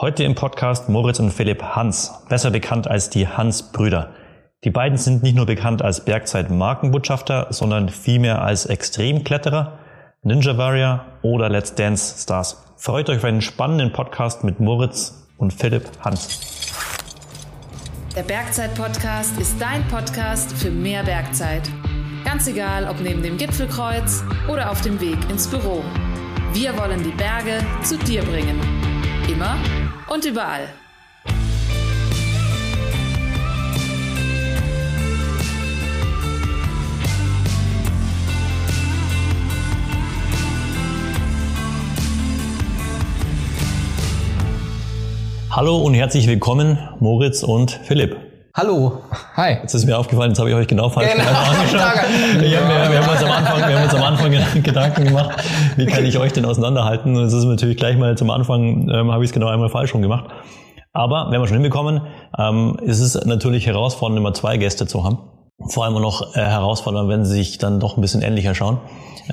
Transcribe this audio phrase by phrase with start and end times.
[0.00, 4.10] Heute im Podcast Moritz und Philipp Hans, besser bekannt als die Hans-Brüder.
[4.62, 9.80] Die beiden sind nicht nur bekannt als Bergzeit-Markenbotschafter, sondern vielmehr als Extremkletterer,
[10.22, 12.62] Ninja Warrior oder Let's Dance Stars.
[12.76, 16.76] Freut euch auf einen spannenden Podcast mit Moritz und Philipp Hans.
[18.14, 21.68] Der Bergzeit-Podcast ist dein Podcast für mehr Bergzeit.
[22.24, 25.82] Ganz egal, ob neben dem Gipfelkreuz oder auf dem Weg ins Büro.
[26.52, 28.60] Wir wollen die Berge zu dir bringen.
[29.28, 29.56] Immer
[30.08, 30.68] und überall.
[45.50, 48.27] Hallo und herzlich willkommen, Moritz und Philipp.
[48.58, 49.02] Hallo.
[49.36, 49.52] Hi.
[49.62, 51.28] Jetzt ist mir aufgefallen, jetzt habe ich euch genau falsch Genau.
[51.28, 51.78] angeschaut.
[52.40, 54.32] Wir, haben- wir, haben uns am Anfang, wir haben uns am Anfang
[54.64, 55.44] Gedanken gemacht,
[55.76, 57.16] wie kann ich euch denn auseinanderhalten?
[57.16, 59.94] Und es ist natürlich gleich mal zum Anfang, ähm, habe ich es genau einmal falsch
[59.94, 60.24] rum gemacht.
[60.92, 62.00] Aber wenn wir schon hinbekommen,
[62.36, 65.18] ähm, ist es natürlich herausfordernd, immer zwei Gäste zu haben.
[65.68, 68.78] Vor allem auch noch äh, herausfordernd, wenn sie sich dann doch ein bisschen ähnlicher schauen.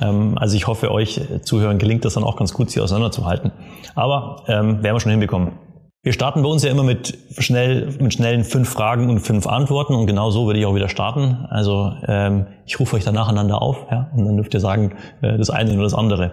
[0.00, 3.50] Ähm, also ich hoffe, euch Zuhörern gelingt das dann auch ganz gut, sie auseinanderzuhalten.
[3.96, 5.52] Aber ähm, werden wir schon hinbekommen.
[6.06, 9.92] Wir starten bei uns ja immer mit schnell, mit schnellen fünf Fragen und fünf Antworten
[9.92, 11.48] und genau so würde ich auch wieder starten.
[11.50, 15.36] Also ähm, ich rufe euch dann nacheinander auf ja, und dann dürft ihr sagen, äh,
[15.36, 16.30] das eine oder das andere.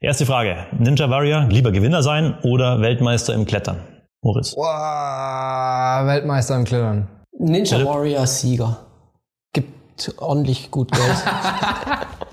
[0.00, 0.56] Erste Frage.
[0.76, 3.76] Ninja Warrior, lieber Gewinner sein oder Weltmeister im Klettern?
[4.22, 4.56] Moritz.
[4.56, 7.06] Wow, Weltmeister im Klettern.
[7.38, 7.84] Ninja?
[7.84, 8.76] Warrior Sieger.
[9.52, 11.04] Gibt ordentlich gut Geld.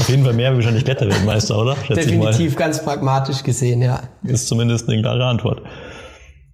[0.00, 1.76] Auf jeden Fall mehr wahrscheinlich Kletterweltmeister, oder?
[1.76, 2.00] Schätze.
[2.00, 4.00] Definitiv ganz pragmatisch gesehen, ja.
[4.24, 5.62] Ist zumindest eine klare Antwort.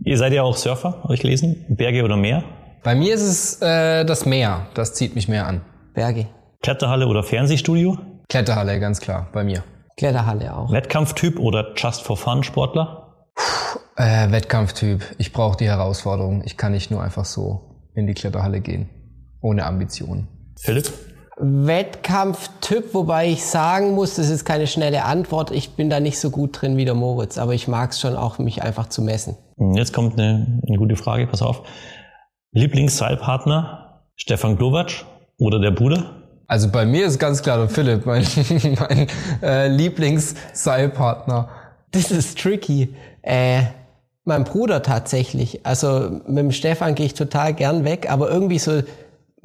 [0.05, 1.64] Ihr seid ja auch Surfer, habe ich gelesen.
[1.69, 2.44] Berge oder Meer?
[2.83, 4.67] Bei mir ist es äh, das Meer.
[4.74, 5.62] Das zieht mich mehr an.
[5.94, 6.27] Berge.
[6.62, 7.98] Kletterhalle oder Fernsehstudio?
[8.28, 9.62] Kletterhalle, ganz klar, bei mir.
[9.97, 10.72] Kletterhalle auch.
[10.72, 13.27] Wettkampftyp oder Just for Fun Sportler?
[13.97, 15.02] Äh, Wettkampftyp.
[15.19, 16.42] Ich brauche die Herausforderung.
[16.44, 18.91] Ich kann nicht nur einfach so in die Kletterhalle gehen.
[19.41, 20.28] Ohne Ambitionen.
[20.58, 20.92] Philipp?
[21.39, 25.51] Wettkampftyp, wobei ich sagen muss, das ist keine schnelle Antwort.
[25.51, 28.17] Ich bin da nicht so gut drin wie der Moritz, aber ich mag es schon
[28.17, 29.36] auch, mich einfach zu messen.
[29.75, 31.63] Jetzt kommt eine, eine gute Frage, pass auf.
[32.52, 35.05] Lieblingsseilpartner Stefan Glowacz
[35.39, 36.23] oder der Bruder?
[36.46, 38.25] Also bei mir ist ganz klar der Philipp, mein,
[38.79, 39.08] mein
[39.42, 41.51] äh, Lieblingsseilpartner.
[41.91, 42.95] Das ist tricky.
[43.20, 43.63] Äh,
[44.25, 45.67] mein Bruder tatsächlich.
[45.67, 48.83] Also mit dem Stefan gehe ich total gern weg, aber irgendwie so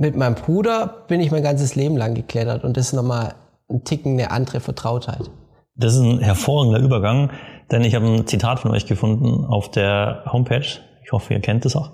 [0.01, 3.35] mit meinem Bruder bin ich mein ganzes Leben lang geklettert und das ist nochmal
[3.69, 5.29] ein Ticken eine andere Vertrautheit.
[5.75, 7.29] Das ist ein hervorragender Übergang,
[7.69, 10.65] denn ich habe ein Zitat von euch gefunden auf der Homepage.
[11.03, 11.91] Ich hoffe, ihr kennt es auch.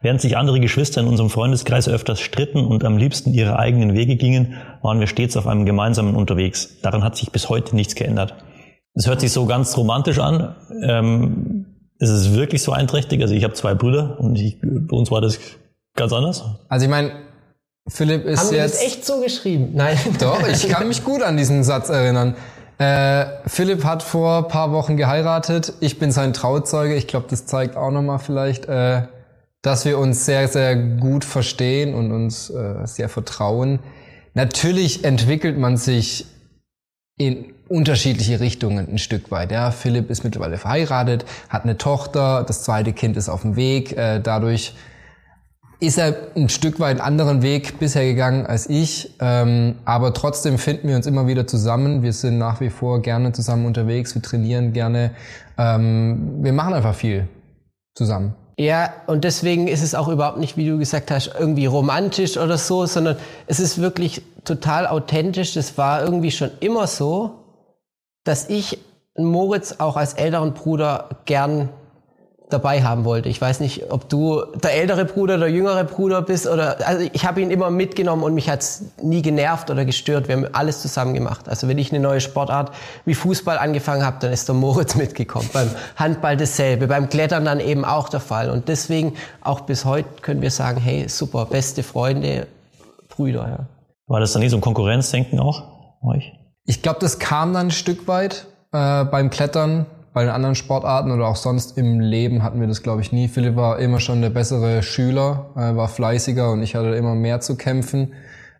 [0.00, 4.16] Während sich andere Geschwister in unserem Freundeskreis öfters stritten und am liebsten ihre eigenen Wege
[4.16, 6.80] gingen, waren wir stets auf einem gemeinsamen unterwegs.
[6.82, 8.34] Daran hat sich bis heute nichts geändert.
[8.94, 10.56] Das hört sich so ganz romantisch an.
[10.82, 11.66] Ähm,
[11.98, 13.22] ist es wirklich so einträchtig?
[13.22, 15.38] Also ich habe zwei Brüder und ich, bei uns war das
[15.94, 16.44] ganz anders.
[16.68, 17.12] Also ich meine,
[17.86, 18.74] Philipp ist Haben jetzt...
[18.74, 19.70] das echt so geschrieben?
[19.74, 19.98] Nein.
[20.18, 22.34] Doch, ich kann mich gut an diesen Satz erinnern.
[22.78, 25.74] Äh, Philipp hat vor ein paar Wochen geheiratet.
[25.80, 26.94] Ich bin sein Trauzeuge.
[26.94, 29.02] Ich glaube, das zeigt auch nochmal vielleicht, äh,
[29.62, 33.78] dass wir uns sehr, sehr gut verstehen und uns äh, sehr vertrauen.
[34.32, 36.26] Natürlich entwickelt man sich
[37.16, 39.52] in unterschiedliche Richtungen ein Stück weit.
[39.52, 43.96] Ja, Philipp ist mittlerweile verheiratet, hat eine Tochter, das zweite Kind ist auf dem Weg.
[43.96, 44.74] Äh, dadurch
[45.80, 50.88] ist er ein Stück weit anderen Weg bisher gegangen als ich, ähm, aber trotzdem finden
[50.88, 52.02] wir uns immer wieder zusammen.
[52.02, 55.10] Wir sind nach wie vor gerne zusammen unterwegs, wir trainieren gerne,
[55.58, 57.28] ähm, wir machen einfach viel
[57.94, 58.34] zusammen.
[58.56, 62.56] Ja, und deswegen ist es auch überhaupt nicht, wie du gesagt hast, irgendwie romantisch oder
[62.56, 63.16] so, sondern
[63.48, 65.54] es ist wirklich total authentisch.
[65.54, 67.44] Das war irgendwie schon immer so,
[68.22, 68.78] dass ich
[69.16, 71.68] Moritz auch als älteren Bruder gern
[72.50, 73.28] dabei haben wollte.
[73.28, 77.24] Ich weiß nicht, ob du der ältere Bruder, der jüngere Bruder bist oder also ich
[77.24, 80.28] habe ihn immer mitgenommen und mich hat's nie genervt oder gestört.
[80.28, 81.48] Wir haben alles zusammen gemacht.
[81.48, 82.72] Also wenn ich eine neue Sportart
[83.06, 85.48] wie Fußball angefangen habe, dann ist der Moritz mitgekommen.
[85.52, 88.50] beim Handball dasselbe, beim Klettern dann eben auch der Fall.
[88.50, 92.46] Und deswegen auch bis heute können wir sagen, hey, super, beste Freunde,
[93.08, 93.48] Brüder.
[93.48, 93.66] Ja.
[94.06, 95.62] War das dann nicht so ein Konkurrenzdenken auch?
[96.02, 96.32] Euch?
[96.66, 99.86] Ich glaube, das kam dann ein Stück weit äh, beim Klettern.
[100.14, 103.26] Bei den anderen Sportarten oder auch sonst im Leben hatten wir das, glaube ich, nie.
[103.26, 107.40] Philipp war immer schon der bessere Schüler, äh, war fleißiger und ich hatte immer mehr
[107.40, 108.14] zu kämpfen.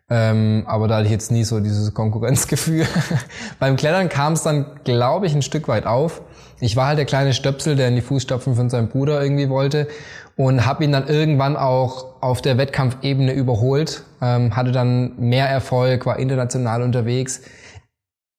[0.09, 2.85] Ähm, aber da hatte ich jetzt nie so dieses Konkurrenzgefühl.
[3.59, 6.21] Beim Klettern kam es dann, glaube ich, ein Stück weit auf.
[6.59, 9.87] Ich war halt der kleine Stöpsel, der in die Fußstapfen von seinem Bruder irgendwie wollte
[10.35, 16.05] und habe ihn dann irgendwann auch auf der Wettkampfebene überholt, ähm, hatte dann mehr Erfolg,
[16.05, 17.41] war international unterwegs.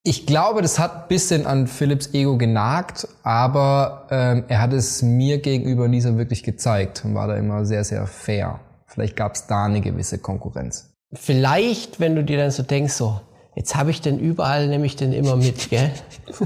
[0.08, 5.02] Ich glaube, das hat ein bisschen an Philips Ego genagt, aber ähm, er hat es
[5.02, 8.60] mir gegenüber nie so wirklich gezeigt und war da immer sehr, sehr fair.
[8.86, 10.94] Vielleicht gab es da eine gewisse Konkurrenz.
[11.12, 13.20] Vielleicht, wenn du dir dann so denkst, so,
[13.56, 15.90] jetzt habe ich den überall, nehme ich den immer mit, gell?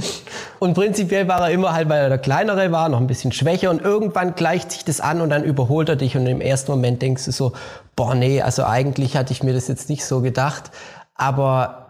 [0.59, 3.69] und prinzipiell war er immer halt, weil er der kleinere war, noch ein bisschen schwächer
[3.69, 7.03] und irgendwann gleicht sich das an und dann überholt er dich und im ersten Moment
[7.03, 7.53] denkst du so,
[7.95, 10.71] boah, nee, also eigentlich hatte ich mir das jetzt nicht so gedacht,
[11.15, 11.90] aber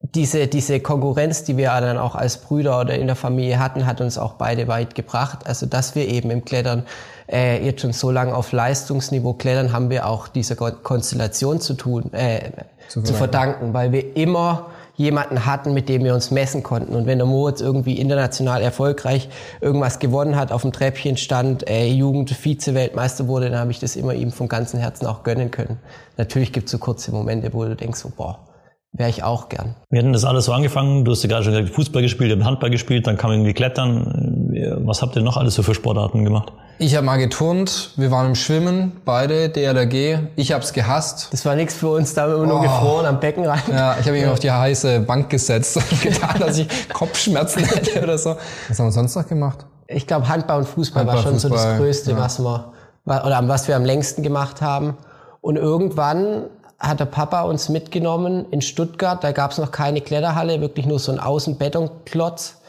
[0.00, 4.00] diese, diese Konkurrenz, die wir dann auch als Brüder oder in der Familie hatten, hat
[4.00, 5.46] uns auch beide weit gebracht.
[5.46, 6.84] Also dass wir eben im Klettern
[7.30, 12.12] äh, jetzt schon so lange auf Leistungsniveau klettern, haben wir auch dieser Konstellation zu tun,
[12.12, 12.50] äh,
[12.88, 13.06] zu, verdanken.
[13.06, 16.94] zu verdanken, weil wir immer jemanden hatten, mit dem wir uns messen konnten.
[16.94, 19.28] Und wenn der Moritz irgendwie international erfolgreich
[19.60, 24.14] irgendwas gewonnen hat, auf dem Treppchen stand, äh, Jugend-Vize-Weltmeister wurde, dann habe ich das immer
[24.14, 25.78] ihm vom ganzen Herzen auch gönnen können.
[26.16, 28.38] Natürlich gibt es so kurze Momente, wo du denkst, so, boah,
[28.94, 29.74] wäre ich auch gern.
[29.90, 31.04] Wir hatten das alles so angefangen.
[31.04, 33.52] Du hast ja gerade schon gesagt, Fußball gespielt, ihr habt Handball gespielt, dann kam irgendwie
[33.52, 34.52] Klettern.
[34.84, 36.52] Was habt ihr noch alles so für Sportarten gemacht?
[36.78, 40.18] Ich habe mal geturnt, wir waren im Schwimmen, beide, DLRG.
[40.36, 41.28] Ich hab's gehasst.
[41.32, 42.58] Das war nichts für uns, da haben wir immer oh.
[42.58, 43.62] nur gefroren am Becken rein.
[43.70, 48.02] Ja, ich habe mich auf die heiße Bank gesetzt und getan, dass ich Kopfschmerzen hätte
[48.02, 48.36] oder so.
[48.68, 49.66] Was haben wir sonst noch gemacht?
[49.88, 52.18] Ich glaube, Handball und Fußball Handball, war schon Fußball, so das Größte, ja.
[52.18, 52.72] was wir,
[53.06, 54.96] oder was wir am längsten gemacht haben.
[55.40, 56.44] Und irgendwann
[56.78, 59.22] hat der Papa uns mitgenommen in Stuttgart.
[59.22, 62.60] Da gab es noch keine Kletterhalle, wirklich nur so ein Außenbetonklotz.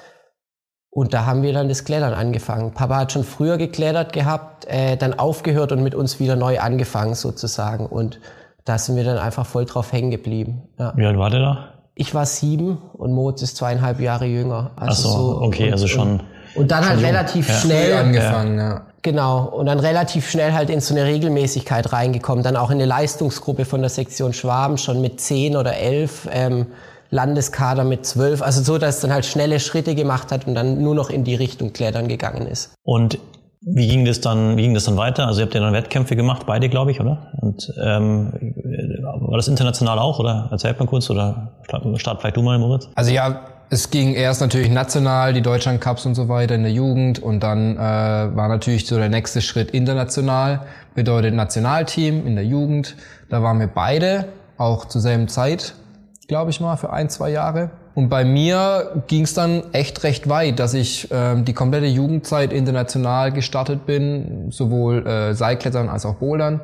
[0.90, 2.72] Und da haben wir dann das Klettern angefangen.
[2.72, 7.16] Papa hat schon früher geklettert gehabt, äh, dann aufgehört und mit uns wieder neu angefangen
[7.16, 7.86] sozusagen.
[7.86, 8.22] Und
[8.64, 10.70] da sind wir dann einfach voll drauf hängen geblieben.
[10.80, 10.94] Ja.
[10.96, 11.74] Wie alt war der da?
[11.96, 14.72] Ich war sieben und Moritz ist zweieinhalb Jahre jünger.
[14.76, 16.22] Also Ach so, so okay, und, also schon.
[16.56, 17.56] Und dann halt relativ ja.
[17.56, 18.86] schnell angefangen, ja.
[19.06, 19.44] Genau.
[19.46, 22.44] Und dann relativ schnell halt in so eine Regelmäßigkeit reingekommen.
[22.44, 26.28] Dann auch in eine Leistungsgruppe von der Sektion Schwaben schon mit zehn oder elf.
[26.32, 26.66] Ähm,
[27.12, 28.42] Landeskader mit zwölf.
[28.42, 31.24] Also so, dass es dann halt schnelle Schritte gemacht hat und dann nur noch in
[31.24, 32.74] die Richtung Klettern gegangen ist.
[32.82, 33.20] Und
[33.62, 35.28] wie ging das dann, wie ging das dann weiter?
[35.28, 37.32] Also ihr habt ja dann Wettkämpfe gemacht, beide, glaube ich, oder?
[37.42, 38.34] Und ähm,
[39.04, 40.48] war das international auch, oder?
[40.50, 41.52] Erzählt mal kurz, oder
[41.98, 42.90] start vielleicht du mal, Moritz?
[42.96, 43.42] Also ja,
[43.76, 47.42] es ging erst natürlich national, die Deutschland Cups und so weiter in der Jugend und
[47.42, 50.62] dann äh, war natürlich so der nächste Schritt international,
[50.94, 52.96] bedeutet Nationalteam in der Jugend.
[53.28, 55.76] Da waren wir beide, auch zur selben Zeit,
[56.30, 57.70] glaube ich mal, für ein, zwei Jahre.
[57.96, 62.54] Und bei mir ging es dann echt recht weit, dass ich äh, die komplette Jugendzeit
[62.54, 66.62] international gestartet bin, sowohl äh, Seilklettern als auch Bouldern.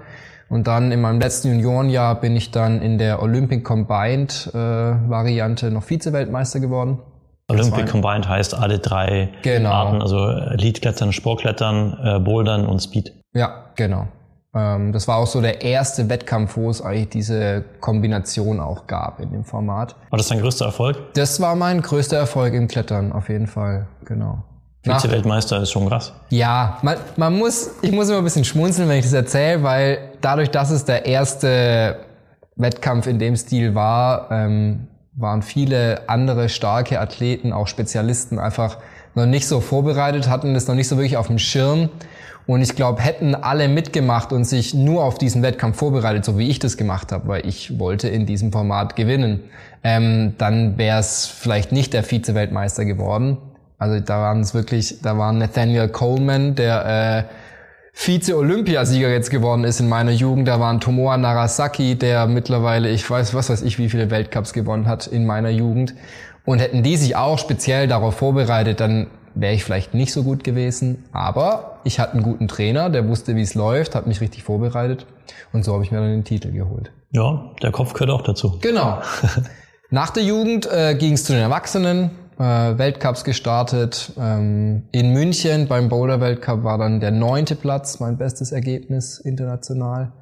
[0.52, 5.72] Und dann in meinem letzten Juniorenjahr bin ich dann in der Olympic Combined äh, Variante
[5.72, 7.00] noch Vize-Weltmeister geworden.
[7.48, 9.72] Olympic Combined heißt alle drei genau.
[9.72, 13.14] Arten, also Elite-Klettern, Sportklettern, äh, Bouldern und Speed.
[13.34, 14.10] Ja, genau.
[14.54, 19.22] Ähm, das war auch so der erste Wettkampf, wo es eigentlich diese Kombination auch gab
[19.22, 19.96] in dem Format.
[20.10, 20.98] War das dein größter Erfolg?
[21.14, 24.44] Das war mein größter Erfolg im Klettern, auf jeden Fall, genau.
[24.84, 26.12] Vize-Weltmeister ist schon krass.
[26.30, 30.11] Ja, man, man muss, ich muss immer ein bisschen schmunzeln, wenn ich das erzähle, weil
[30.22, 31.98] dadurch, dass es der erste
[32.56, 38.78] Wettkampf in dem Stil war, ähm, waren viele andere starke Athleten, auch Spezialisten, einfach
[39.16, 41.90] noch nicht so vorbereitet, hatten das noch nicht so wirklich auf dem Schirm.
[42.48, 46.50] Und ich glaube, hätten alle mitgemacht und sich nur auf diesen Wettkampf vorbereitet, so wie
[46.50, 49.42] ich das gemacht habe, weil ich wollte in diesem Format gewinnen,
[49.84, 53.38] ähm, dann wäre es vielleicht nicht der Vize-Weltmeister geworden.
[53.78, 57.34] Also da waren es wirklich, da war Nathaniel Coleman, der äh,
[57.94, 60.48] Vize-Olympiasieger jetzt geworden ist in meiner Jugend.
[60.48, 64.54] Da war ein Tomoa Narasaki, der mittlerweile, ich weiß, was weiß ich, wie viele Weltcups
[64.54, 65.94] gewonnen hat in meiner Jugend.
[66.46, 70.44] Und hätten die sich auch speziell darauf vorbereitet, dann wäre ich vielleicht nicht so gut
[70.44, 71.06] gewesen.
[71.12, 75.06] Aber ich hatte einen guten Trainer, der wusste, wie es läuft, hat mich richtig vorbereitet.
[75.54, 76.92] Und so habe ich mir dann den Titel geholt.
[77.12, 78.58] Ja, der Kopf gehört auch dazu.
[78.62, 79.02] Genau.
[79.90, 82.12] Nach der Jugend äh, ging es zu den Erwachsenen
[82.44, 84.14] Weltcups gestartet.
[84.18, 90.14] Ähm, in München beim Boulder-Weltcup war dann der neunte Platz, mein bestes Ergebnis international.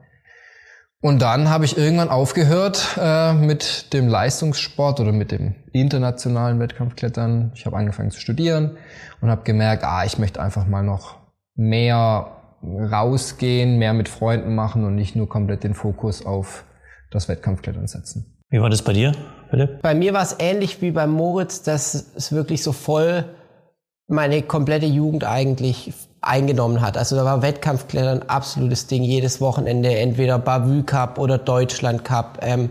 [1.01, 7.53] Und dann habe ich irgendwann aufgehört äh, mit dem Leistungssport oder mit dem internationalen Wettkampfklettern.
[7.55, 8.77] Ich habe angefangen zu studieren
[9.21, 11.17] und habe gemerkt, ah, ich möchte einfach mal noch
[11.55, 16.65] mehr rausgehen, mehr mit Freunden machen und nicht nur komplett den Fokus auf
[17.11, 18.37] das Wettkampfklettern setzen.
[18.49, 19.13] Wie war das bei dir,
[19.49, 19.81] Philipp?
[19.81, 23.25] Bei mir war es ähnlich wie bei Moritz, dass es wirklich so voll
[24.07, 26.97] meine komplette Jugend eigentlich eingenommen hat.
[26.97, 29.03] Also da war Wettkampfklettern absolutes Ding.
[29.03, 32.39] Jedes Wochenende entweder Bavü Cup oder Deutschland Cup.
[32.41, 32.69] Ähm,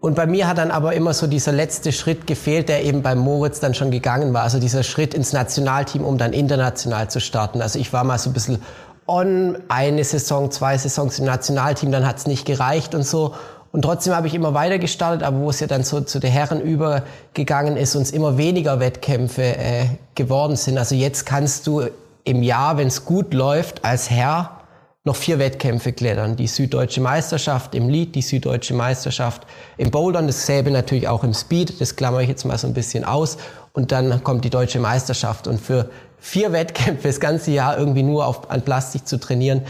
[0.00, 3.14] und bei mir hat dann aber immer so dieser letzte Schritt gefehlt, der eben bei
[3.14, 4.42] Moritz dann schon gegangen war.
[4.42, 7.62] Also dieser Schritt ins Nationalteam, um dann international zu starten.
[7.62, 8.60] Also ich war mal so ein bisschen
[9.06, 13.34] on, eine Saison, zwei Saisons im Nationalteam, dann hat es nicht gereicht und so.
[13.74, 16.30] Und trotzdem habe ich immer weiter gestartet, aber wo es ja dann so zu den
[16.30, 20.78] Herren übergegangen ist und es immer weniger Wettkämpfe äh, geworden sind.
[20.78, 21.82] Also jetzt kannst du
[22.22, 24.60] im Jahr, wenn es gut läuft, als Herr
[25.02, 26.36] noch vier Wettkämpfe klettern.
[26.36, 29.42] Die Süddeutsche Meisterschaft im Lead, die Süddeutsche Meisterschaft
[29.76, 33.04] im Bouldern, dasselbe natürlich auch im Speed, das klammere ich jetzt mal so ein bisschen
[33.04, 33.38] aus.
[33.72, 35.48] Und dann kommt die Deutsche Meisterschaft.
[35.48, 35.90] Und für
[36.20, 39.62] vier Wettkämpfe das ganze Jahr irgendwie nur auf, an Plastik zu trainieren,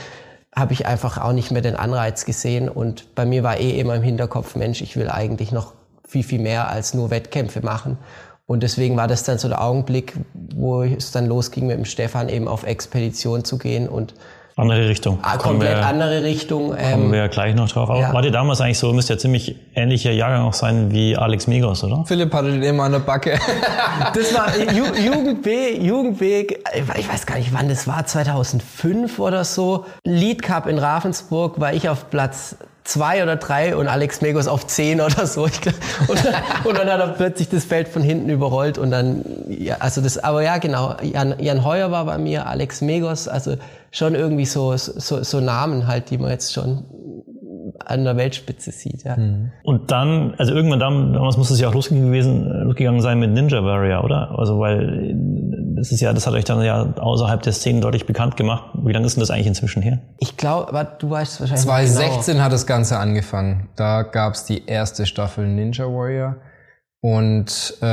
[0.55, 2.69] habe ich einfach auch nicht mehr den Anreiz gesehen.
[2.69, 5.73] Und bei mir war eh immer im Hinterkopf, Mensch, ich will eigentlich noch
[6.07, 7.99] viel, viel mehr als nur Wettkämpfe machen.
[8.47, 10.15] Und deswegen war das dann so der Augenblick,
[10.55, 14.15] wo es dann losging mit dem Stefan eben auf Expedition zu gehen und
[14.57, 15.19] andere Richtung.
[15.23, 16.69] Ah, komplett wir, andere Richtung.
[16.69, 17.89] Kommen ähm, wir gleich noch drauf.
[17.99, 18.13] Ja.
[18.13, 21.83] War dir damals eigentlich so, müsste ja ziemlich ähnlicher Jahrgang auch sein wie Alex Migos,
[21.83, 22.05] oder?
[22.07, 23.39] Philipp hatte den immer an der Backe.
[24.15, 26.47] das war Ju Jugend B, Jugend B,
[26.97, 29.87] ich weiß gar nicht wann das war, 2005 oder so.
[30.05, 34.67] Lead Cup in Ravensburg war ich auf Platz zwei oder drei und Alex Megos auf
[34.67, 35.45] zehn oder so.
[35.45, 36.25] Und,
[36.65, 40.19] und, dann hat er plötzlich das Feld von hinten überrollt und dann, ja, also das,
[40.19, 40.95] aber ja, genau.
[41.03, 43.57] Jan, Jan Heuer war bei mir, Alex Megos, also
[43.91, 46.85] schon irgendwie so, so, so Namen halt, die man jetzt schon
[47.87, 49.05] an der Weltspitze sieht.
[49.05, 49.17] Ja.
[49.17, 49.53] Mhm.
[49.63, 53.65] Und dann, also irgendwann damals muss es ja auch losgegangen, gewesen, losgegangen sein mit Ninja
[53.65, 54.39] Warrior, oder?
[54.39, 55.15] Also weil
[55.77, 58.71] das ist ja, das hat euch dann ja außerhalb der Szene deutlich bekannt gemacht.
[58.83, 59.99] Wie lange ist denn das eigentlich inzwischen her?
[60.19, 61.65] Ich glaube, du weißt wahrscheinlich.
[61.65, 62.45] 2016 genau.
[62.45, 63.69] hat das Ganze angefangen.
[63.77, 66.37] Da gab es die erste Staffel Ninja Warrior.
[67.05, 67.87] Und äh,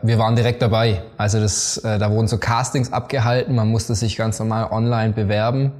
[0.00, 1.02] wir waren direkt dabei.
[1.18, 3.54] Also das, äh, da wurden so Castings abgehalten.
[3.54, 5.72] Man musste sich ganz normal online bewerben.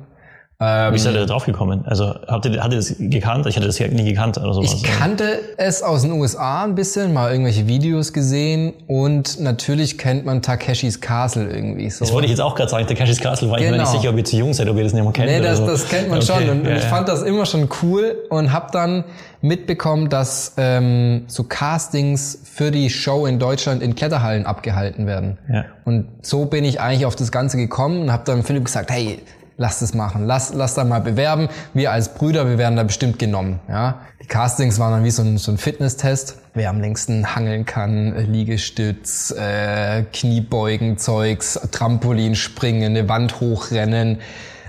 [0.61, 1.85] Ähm, Wie seid ihr da drauf gekommen?
[1.85, 3.45] Also habt ihr, habt ihr das gekannt?
[3.47, 4.73] Ich hatte das ja nie gekannt oder sowas.
[4.73, 10.25] Ich kannte es aus den USA ein bisschen, mal irgendwelche Videos gesehen und natürlich kennt
[10.25, 12.05] man Takeshis Castle irgendwie so.
[12.05, 13.67] Das wollte ich jetzt auch gerade sagen, Takeshis Castle, weil genau.
[13.67, 14.01] ich mir nicht genau.
[14.01, 15.27] sicher, ob ihr zu jung seid, ob ihr das nicht mehr kennt.
[15.27, 15.67] Nee, das, so.
[15.67, 16.27] das kennt man okay.
[16.27, 19.03] schon und, ja, ich fand das immer schon cool und hab dann
[19.41, 25.37] mitbekommen, dass ähm, so Castings für die Show in Deutschland in Kletterhallen abgehalten werden.
[25.53, 25.65] Ja.
[25.85, 29.19] Und so bin ich eigentlich auf das Ganze gekommen und habe dann Philipp gesagt, hey,
[29.57, 31.49] lass das machen, lass, lass da mal bewerben.
[31.73, 33.61] Wir als Brüder, wir werden da bestimmt genommen.
[33.69, 34.01] Ja?
[34.23, 36.39] Die Castings waren dann wie so ein, so ein Fitnesstest.
[36.55, 44.21] Wer am längsten hangeln kann, Liegestütz, äh, Kniebeugen, Zeugs, Trampolin springen, eine Wand hochrennen.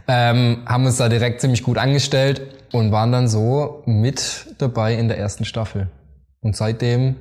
[0.07, 5.07] Ähm, haben uns da direkt ziemlich gut angestellt und waren dann so mit dabei in
[5.07, 5.89] der ersten Staffel.
[6.41, 7.15] Und seitdem,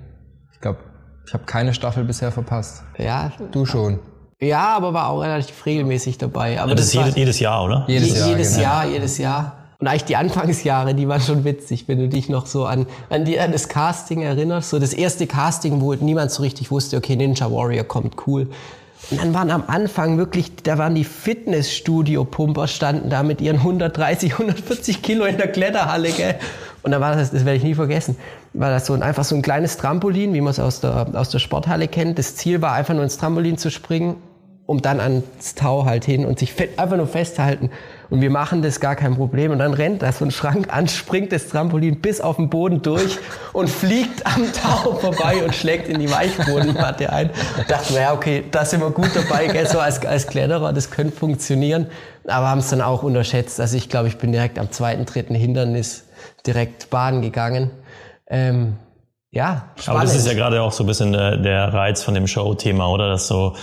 [0.53, 0.81] ich glaube,
[1.27, 2.83] ich habe keine Staffel bisher verpasst.
[2.99, 3.33] Ja.
[3.53, 4.01] Du schon.
[4.45, 6.61] Ja, aber war auch relativ regelmäßig dabei.
[6.61, 7.85] Aber ja, das, das ist jedes, jedes, Jahr, oder?
[7.89, 8.63] Jedes Jahr, jedes, genau.
[8.63, 9.53] Jahr, jedes Jahr.
[9.79, 13.25] Und eigentlich die Anfangsjahre, die waren schon witzig, wenn du dich noch so an, an,
[13.25, 14.71] die, an das Casting erinnerst.
[14.71, 18.49] So das erste Casting, wo niemand so richtig wusste, okay, Ninja Warrior kommt, cool.
[19.11, 24.33] Und dann waren am Anfang wirklich, da waren die Fitnessstudio-Pumper standen da mit ihren 130,
[24.33, 26.37] 140 Kilo in der Kletterhalle, gell?
[26.83, 28.17] Und dann war das, das werde ich nie vergessen,
[28.53, 31.31] war das so ein, einfach so ein kleines Trampolin, wie man es aus der, aus
[31.31, 32.19] der Sporthalle kennt.
[32.19, 34.17] Das Ziel war einfach nur ins Trampolin zu springen
[34.67, 37.71] um dann ans Tau halt hin und sich einfach nur festhalten.
[38.09, 39.51] Und wir machen das gar kein Problem.
[39.51, 42.81] Und dann rennt da so ein Schrank an, springt das Trampolin bis auf den Boden
[42.81, 43.19] durch
[43.53, 47.31] und fliegt am Tau vorbei und schlägt in die Weichbodenmatte ein.
[47.59, 50.73] Ich dachte mir, ja, okay, da sind wir gut dabei, gell, so als, als Kletterer,
[50.73, 51.89] das könnte funktionieren.
[52.27, 53.61] Aber haben es dann auch unterschätzt.
[53.61, 56.07] Also ich glaube, ich bin direkt am zweiten, dritten Hindernis
[56.47, 57.71] direkt baden gegangen.
[58.29, 58.77] Ähm,
[59.31, 59.89] ja, spannend.
[59.89, 62.89] Aber das ist ja gerade auch so ein bisschen der, der Reiz von dem Show-Thema,
[62.89, 63.11] oder?
[63.11, 63.55] Dass so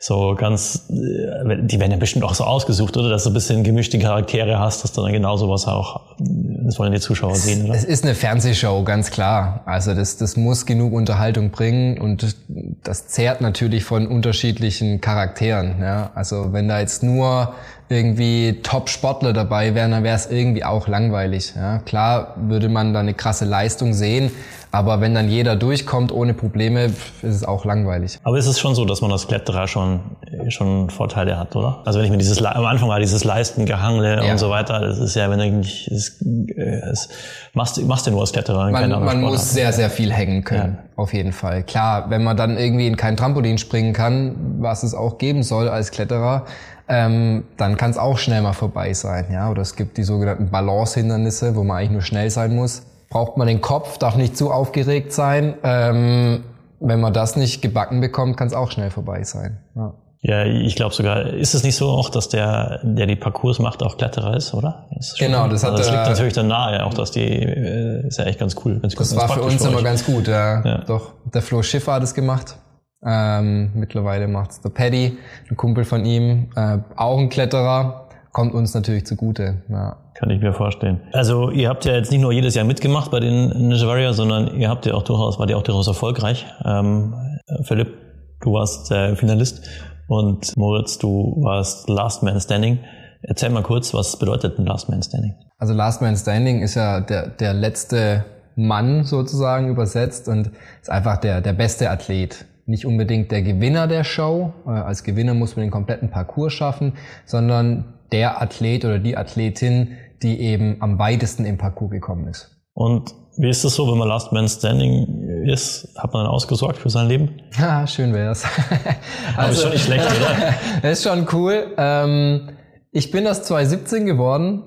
[0.00, 3.08] so ganz, äh, die werden ja bestimmt auch so ausgesucht, oder?
[3.08, 6.92] Dass du ein bisschen gemischte Charaktere hast, dass du dann genau sowas auch, das wollen
[6.92, 7.74] die Zuschauer sehen, oder?
[7.74, 9.62] Es ist eine Fernsehshow, ganz klar.
[9.66, 12.36] Also das, das muss genug Unterhaltung bringen und
[12.84, 15.80] das zehrt natürlich von unterschiedlichen Charakteren.
[15.80, 16.12] Ja?
[16.14, 17.54] Also wenn da jetzt nur
[17.88, 21.54] irgendwie Top-Sportler dabei wären, dann wäre es irgendwie auch langweilig.
[21.56, 21.78] Ja?
[21.78, 24.30] Klar würde man da eine krasse Leistung sehen,
[24.70, 28.18] aber wenn dann jeder durchkommt ohne Probleme, ist es auch langweilig.
[28.22, 30.00] Aber ist es schon so, dass man als Kletterer schon,
[30.48, 31.80] schon Vorteile hat, oder?
[31.86, 34.30] Also wenn ich mir dieses, am Anfang war dieses Leisten, Gehangle ja.
[34.30, 37.08] und so weiter, das ist ja, wenn eigentlich, das, das
[37.54, 38.70] machst, machst du nur als Kletterer.
[38.70, 40.76] Man, man muss sehr, sehr viel hängen können.
[40.76, 40.88] Ja.
[40.96, 41.62] Auf jeden Fall.
[41.62, 45.68] Klar, wenn man dann irgendwie in kein Trampolin springen kann, was es auch geben soll
[45.68, 46.44] als Kletterer,
[46.88, 49.26] ähm, dann kann es auch schnell mal vorbei sein.
[49.32, 49.50] Ja?
[49.50, 53.46] Oder es gibt die sogenannten Balance-Hindernisse, wo man eigentlich nur schnell sein muss braucht man
[53.46, 55.54] den Kopf, darf nicht zu aufgeregt sein.
[55.62, 56.44] Ähm,
[56.80, 59.58] wenn man das nicht gebacken bekommt, kann es auch schnell vorbei sein.
[59.74, 59.94] Ja.
[60.20, 63.84] Ja, ich glaube sogar, ist es nicht so auch, dass der, der die Parcours macht,
[63.84, 64.88] auch Kletterer ist, oder?
[64.98, 68.04] Ist genau, das hat also das liegt äh, natürlich dann nahe, auch dass die äh,
[68.08, 68.80] ist ja echt ganz cool.
[68.80, 70.64] Ganz das war für uns immer ganz gut, ja.
[70.64, 70.78] ja.
[70.88, 72.56] Doch, der Flo Schiffer hat es gemacht.
[73.04, 75.16] Ähm, mittlerweile macht's der Paddy,
[75.48, 79.62] ein Kumpel von ihm, äh, auch ein Kletterer kommt uns natürlich zugute.
[79.68, 79.96] Ja.
[80.14, 81.00] Kann ich mir vorstellen.
[81.12, 84.56] Also ihr habt ja jetzt nicht nur jedes Jahr mitgemacht bei den Ninja Warrior, sondern
[84.56, 86.46] ihr habt ja auch durchaus, war ja auch durchaus erfolgreich.
[86.64, 87.14] Ähm,
[87.62, 87.94] Philipp,
[88.40, 89.68] du warst der Finalist
[90.08, 92.78] und Moritz, du warst Last Man Standing.
[93.22, 95.34] Erzähl mal kurz, was bedeutet ein Last Man Standing?
[95.58, 98.24] Also Last Man Standing ist ja der, der letzte
[98.54, 100.50] Mann sozusagen übersetzt und
[100.80, 102.44] ist einfach der, der beste Athlet.
[102.68, 104.52] Nicht unbedingt der Gewinner der Show.
[104.66, 106.92] Äh, als Gewinner muss man den kompletten Parcours schaffen,
[107.24, 112.60] sondern der Athlet oder die Athletin, die eben am weitesten im Parcours gekommen ist.
[112.74, 115.94] Und wie ist es so, wenn man Last Man Standing ist?
[115.96, 117.40] Hat man dann ausgesorgt für sein Leben?
[117.58, 118.44] Ja, schön wär's.
[119.36, 120.90] Aber ist schon nicht schlecht, oder?
[120.90, 121.68] ist schon cool.
[121.78, 122.50] Ähm,
[122.92, 124.62] ich bin das 2017 geworden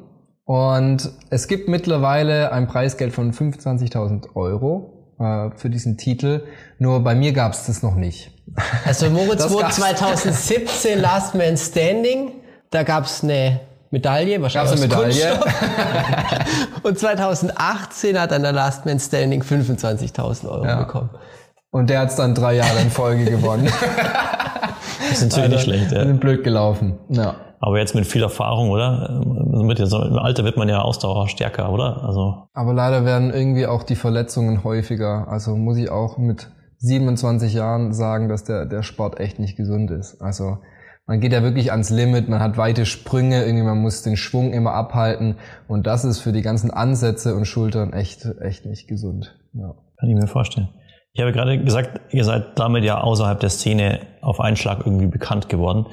[0.45, 6.43] und es gibt mittlerweile ein Preisgeld von 25.000 Euro äh, für diesen Titel.
[6.79, 8.31] Nur bei mir gab's das noch nicht.
[8.85, 12.33] Also Moritz wurde 2017 Last Man Standing.
[12.69, 13.59] Da gab's eine
[13.91, 15.39] Medaille, wahrscheinlich Gab's eine Medaille?
[16.83, 20.77] Und 2018 hat dann der Last Man Standing 25.000 Euro Ja.
[20.83, 21.09] bekommen.
[21.71, 23.71] Und der hat's dann drei Jahre in Folge gewonnen.
[25.09, 25.91] Das ist natürlich nicht schlecht.
[25.91, 26.05] Ja.
[26.05, 26.97] Sind blöd gelaufen.
[27.09, 27.35] Ja.
[27.63, 29.21] Aber jetzt mit viel Erfahrung, oder?
[29.51, 32.03] Also mit Im Alter wird man ja Ausdauer stärker, oder?
[32.03, 35.27] Also Aber leider werden irgendwie auch die Verletzungen häufiger.
[35.27, 36.49] Also muss ich auch mit
[36.79, 40.19] 27 Jahren sagen, dass der, der Sport echt nicht gesund ist.
[40.21, 40.57] Also
[41.05, 44.53] man geht ja wirklich ans Limit, man hat weite Sprünge, irgendwie man muss den Schwung
[44.53, 45.35] immer abhalten
[45.67, 49.37] und das ist für die ganzen Ansätze und Schultern echt, echt nicht gesund.
[49.53, 49.75] Ja.
[49.99, 50.69] kann ich mir vorstellen.
[51.13, 55.07] Ich habe gerade gesagt, ihr seid damit ja außerhalb der Szene auf einen Schlag irgendwie
[55.07, 55.87] bekannt geworden.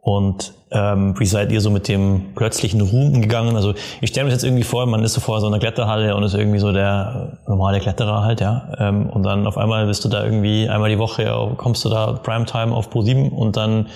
[0.00, 3.56] Und ähm, wie seid ihr so mit dem plötzlichen Ruhm gegangen?
[3.56, 6.22] Also ich stelle mir jetzt irgendwie vor, man ist so vor so einer Kletterhalle und
[6.22, 8.72] ist irgendwie so der normale Kletterer halt, ja.
[8.78, 12.12] Ähm, und dann auf einmal bist du da irgendwie einmal die Woche, kommst du da
[12.12, 13.88] Primetime auf Pro7 und dann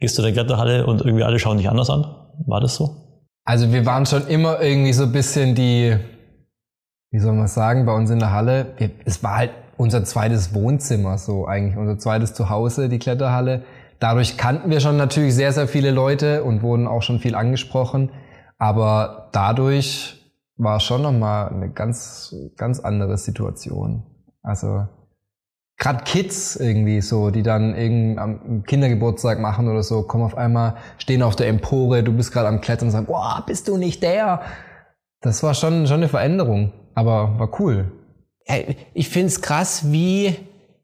[0.00, 2.04] gehst du in der Kletterhalle und irgendwie alle schauen dich anders an.
[2.46, 2.90] War das so?
[3.44, 5.96] Also wir waren schon immer irgendwie so ein bisschen die,
[7.12, 8.74] wie soll man sagen, bei uns in der Halle,
[9.04, 13.62] es war halt unser zweites Wohnzimmer, so eigentlich unser zweites Zuhause, die Kletterhalle.
[13.98, 18.10] Dadurch kannten wir schon natürlich sehr, sehr viele Leute und wurden auch schon viel angesprochen.
[18.58, 24.04] Aber dadurch war schon nochmal eine ganz, ganz andere Situation.
[24.42, 24.86] Also
[25.78, 30.76] gerade Kids irgendwie so, die dann irgend am Kindergeburtstag machen oder so, kommen auf einmal,
[30.98, 34.02] stehen auf der Empore, du bist gerade am Klettern und sagen, boah, bist du nicht
[34.02, 34.40] der?
[35.20, 37.92] Das war schon, schon eine Veränderung, aber war cool.
[38.94, 40.36] Ich find's krass, wie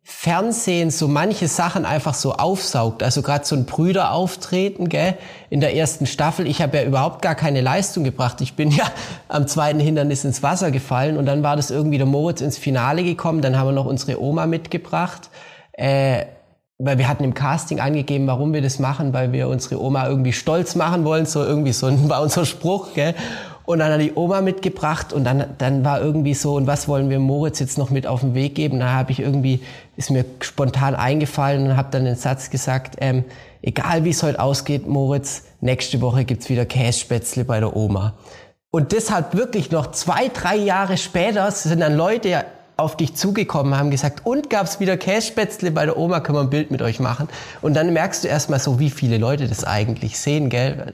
[0.04, 3.02] Fernsehen so manche Sachen einfach so aufsaugt.
[3.02, 5.16] Also gerade so ein Brüderauftreten, gell,
[5.48, 6.46] in der ersten Staffel.
[6.46, 8.40] Ich habe ja überhaupt gar keine Leistung gebracht.
[8.40, 8.84] Ich bin ja
[9.28, 13.04] am zweiten Hindernis ins Wasser gefallen und dann war das irgendwie der Moritz ins Finale
[13.04, 13.42] gekommen.
[13.42, 15.30] Dann haben wir noch unsere Oma mitgebracht.
[15.72, 16.26] Äh,
[16.84, 20.32] weil wir hatten im Casting angegeben, warum wir das machen, weil wir unsere Oma irgendwie
[20.32, 23.14] stolz machen wollen, so irgendwie so ein, war unser Spruch, gell?
[23.72, 27.08] Und dann hat die Oma mitgebracht und dann, dann war irgendwie so, und was wollen
[27.08, 28.80] wir Moritz jetzt noch mit auf den Weg geben?
[28.80, 29.60] Da habe ich irgendwie,
[29.96, 33.24] ist mir spontan eingefallen und habe dann den Satz gesagt, ähm,
[33.62, 38.14] egal wie es heute ausgeht, Moritz, nächste Woche gibt's wieder Kässpätzle bei der Oma.
[38.70, 42.44] Und deshalb wirklich noch zwei, drei Jahre später sind dann Leute
[42.82, 46.50] auf dich zugekommen, haben gesagt, und gab's wieder Kässpätzle bei der Oma, können wir ein
[46.50, 47.28] Bild mit euch machen.
[47.62, 50.92] Und dann merkst du erstmal so, wie viele Leute das eigentlich sehen, gell?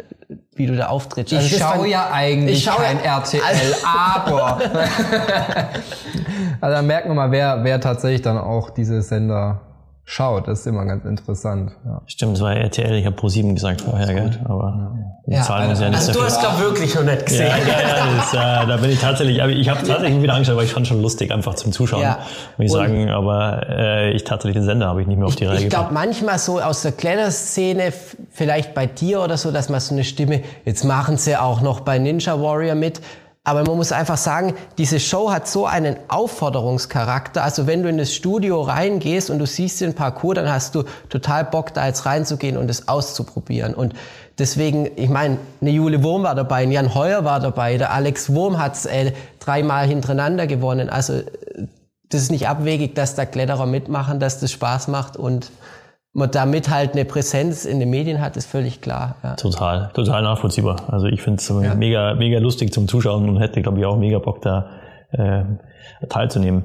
[0.55, 1.33] Wie du da auftrittst.
[1.33, 4.59] Ich Also das schaue ja eigentlich Ich schau kein ja- RTL, Also- aber.
[6.61, 9.61] also da merkt man mal, wer, wer tatsächlich dann auch diese Sender
[10.11, 10.49] schaut.
[10.49, 11.73] Das ist immer ganz interessant.
[11.85, 12.01] Ja.
[12.07, 14.31] Stimmt, es war RTL, ich habe Pro7 gesagt vorher, gell?
[14.47, 14.95] Aber
[15.27, 16.35] die Ja, Zahlen uns ja nicht Also du dafür.
[16.35, 17.47] hast da wirklich noch nicht gesehen.
[17.47, 20.57] Ja, ja, ja, das, äh, da bin ich tatsächlich, aber ich habe tatsächlich wieder angeschaut,
[20.57, 22.21] weil ich fand schon lustig, einfach zum Zuschauen, Ja.
[22.57, 25.45] muss ich sagen, aber äh, ich tatsächlich den Sender habe ich nicht mehr auf die
[25.45, 27.93] Reihe Ich glaube manchmal so aus der Kletterszene,
[28.31, 31.81] vielleicht bei dir oder so, dass man so eine Stimme, jetzt machen sie auch noch
[31.81, 33.03] bei Ninja Warrior mit.
[33.49, 37.43] Aber man muss einfach sagen, diese Show hat so einen Aufforderungscharakter.
[37.43, 40.85] Also wenn du in das Studio reingehst und du siehst den Parcours, dann hast du
[41.09, 43.73] total Bock, da jetzt reinzugehen und es auszuprobieren.
[43.73, 43.95] Und
[44.39, 48.35] deswegen, ich meine, eine Jule Wurm war dabei, ein Jan Heuer war dabei, der Alex
[48.35, 50.91] Wurm hat äh, dreimal hintereinander gewonnen.
[50.91, 51.25] Also äh,
[52.11, 55.51] das ist nicht abwegig, dass da Kletterer mitmachen, dass das Spaß macht und
[56.13, 59.17] man damit halt eine Präsenz in den Medien hat, ist völlig klar.
[59.23, 59.35] Ja.
[59.37, 60.77] Total, total nachvollziehbar.
[60.89, 64.19] Also ich finde es mega, mega lustig zum Zuschauen und hätte, glaube ich, auch mega
[64.19, 64.71] Bock da
[65.13, 65.45] äh,
[66.09, 66.65] teilzunehmen.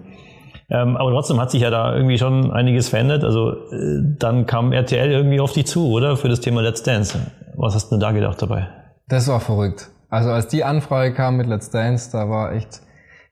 [0.69, 3.23] Ähm, aber trotzdem hat sich ja da irgendwie schon einiges verändert.
[3.23, 6.17] Also äh, dann kam RTL irgendwie auf dich zu, oder?
[6.17, 7.19] Für das Thema Let's Dance.
[7.55, 8.69] Was hast du denn da gedacht dabei?
[9.07, 9.89] Das war verrückt.
[10.09, 12.81] Also als die Anfrage kam mit Let's Dance, da war echt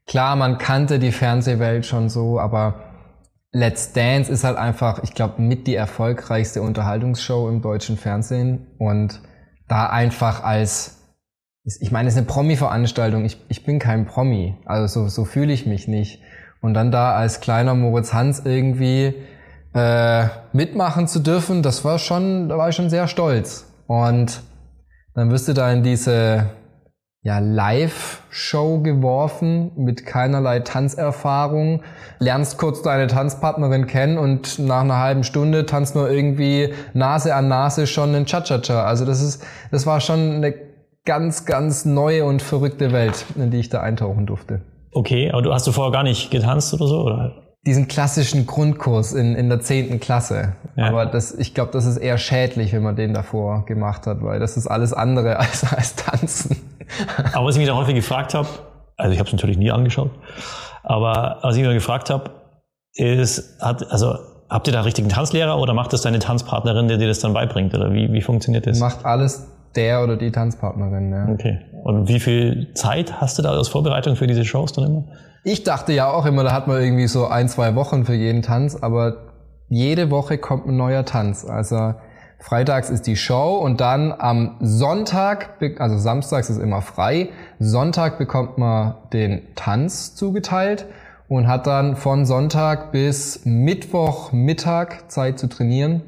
[0.07, 2.90] klar, man kannte die Fernsehwelt schon so, aber
[3.53, 9.21] Let's Dance ist halt einfach, ich glaube, mit die erfolgreichste Unterhaltungsshow im deutschen Fernsehen und
[9.67, 10.99] da einfach als,
[11.63, 15.51] ich meine, es ist eine Promi-Veranstaltung, ich, ich bin kein Promi, also so, so fühle
[15.51, 16.21] ich mich nicht.
[16.61, 19.15] Und dann da als kleiner Moritz Hans irgendwie
[19.73, 23.65] äh, mitmachen zu dürfen, das war schon, da war ich schon sehr stolz.
[23.87, 24.43] Und
[25.13, 26.51] dann wirst du da in diese
[27.23, 31.83] ja, Live-Show geworfen mit keinerlei Tanzerfahrung,
[32.17, 37.47] lernst kurz deine Tanzpartnerin kennen und nach einer halben Stunde tanzt nur irgendwie Nase an
[37.47, 38.85] Nase schon ein Cha-Cha-Cha.
[38.85, 40.55] Also das ist, das war schon eine
[41.05, 44.61] ganz, ganz neue und verrückte Welt, in die ich da eintauchen durfte.
[44.91, 47.50] Okay, aber du hast du vorher gar nicht getanzt oder so, oder?
[47.65, 50.55] Diesen klassischen Grundkurs in, in der zehnten Klasse.
[50.75, 50.87] Ja.
[50.87, 54.39] Aber das, ich glaube, das ist eher schädlich, wenn man den davor gemacht hat, weil
[54.39, 56.57] das ist alles andere als, als Tanzen.
[57.33, 58.47] Aber was ich mich da häufig gefragt habe,
[58.97, 60.11] also ich habe es natürlich nie angeschaut,
[60.83, 62.31] aber was ich mir gefragt habe,
[62.93, 64.15] ist, hat, also
[64.49, 67.33] habt ihr da einen richtigen Tanzlehrer oder macht das deine Tanzpartnerin, der dir das dann
[67.33, 67.73] beibringt?
[67.73, 68.79] Oder wie, wie funktioniert das?
[68.79, 71.29] Macht alles der oder die Tanzpartnerin, ja.
[71.29, 71.59] Okay.
[71.83, 75.03] Und wie viel Zeit hast du da als Vorbereitung für diese Shows dann immer?
[75.43, 78.43] Ich dachte ja auch immer, da hat man irgendwie so ein, zwei Wochen für jeden
[78.43, 79.31] Tanz, aber
[79.69, 81.45] jede Woche kommt ein neuer Tanz.
[81.45, 81.95] Also
[82.37, 88.59] freitags ist die Show und dann am Sonntag, also samstags ist immer frei, Sonntag bekommt
[88.59, 90.85] man den Tanz zugeteilt
[91.27, 96.03] und hat dann von Sonntag bis Mittwoch Mittag Zeit zu trainieren.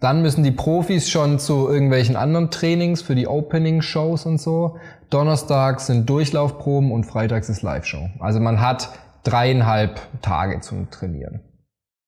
[0.00, 4.76] Dann müssen die Profis schon zu irgendwelchen anderen Trainings für die Opening-Shows und so.
[5.10, 8.08] Donnerstags sind Durchlaufproben und freitags ist Live-Show.
[8.20, 8.90] Also man hat
[9.24, 11.40] dreieinhalb Tage zum Trainieren.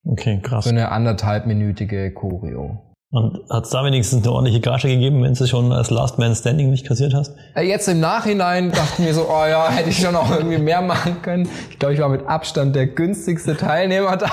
[0.05, 0.65] Okay, krass.
[0.65, 2.91] Für eine anderthalbminütige Choreo.
[3.13, 6.33] Und hat es da wenigstens eine ordentliche Gage gegeben, wenn du schon als Last Man
[6.37, 7.35] Standing nicht kassiert hast?
[7.57, 10.81] Äh, jetzt im Nachhinein dachten wir so, oh ja, hätte ich schon auch irgendwie mehr
[10.81, 11.49] machen können.
[11.71, 14.31] Ich glaube, ich war mit Abstand der günstigste Teilnehmer da.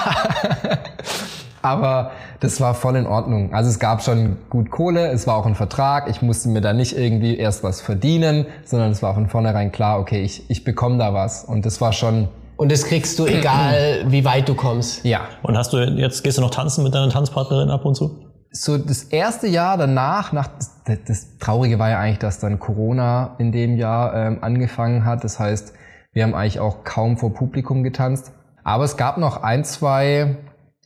[1.68, 3.54] Aber das war voll in Ordnung.
[3.54, 6.74] Also es gab schon gut Kohle, es war auch ein Vertrag, ich musste mir da
[6.74, 10.98] nicht irgendwie erst was verdienen, sondern es war von vornherein klar, okay, ich, ich bekomme
[10.98, 11.44] da was.
[11.44, 12.30] Und das war schon...
[12.56, 15.06] Und das kriegst du egal, wie weit du kommst.
[15.06, 15.22] Ja.
[15.44, 18.24] Und hast du jetzt, gehst du noch tanzen mit deiner Tanzpartnerin ab und zu?
[18.52, 20.48] So das erste Jahr danach, nach,
[20.86, 25.24] das, das Traurige war ja eigentlich, dass dann Corona in dem Jahr ähm, angefangen hat.
[25.24, 25.74] Das heißt,
[26.14, 28.32] wir haben eigentlich auch kaum vor Publikum getanzt.
[28.64, 30.38] Aber es gab noch ein, zwei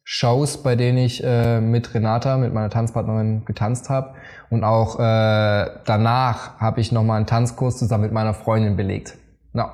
[0.04, 4.16] Shows, bei denen ich äh, mit Renata, mit meiner Tanzpartnerin getanzt habe.
[4.50, 9.18] Und auch äh, danach habe ich nochmal einen Tanzkurs zusammen mit meiner Freundin belegt.
[9.54, 9.74] Ja.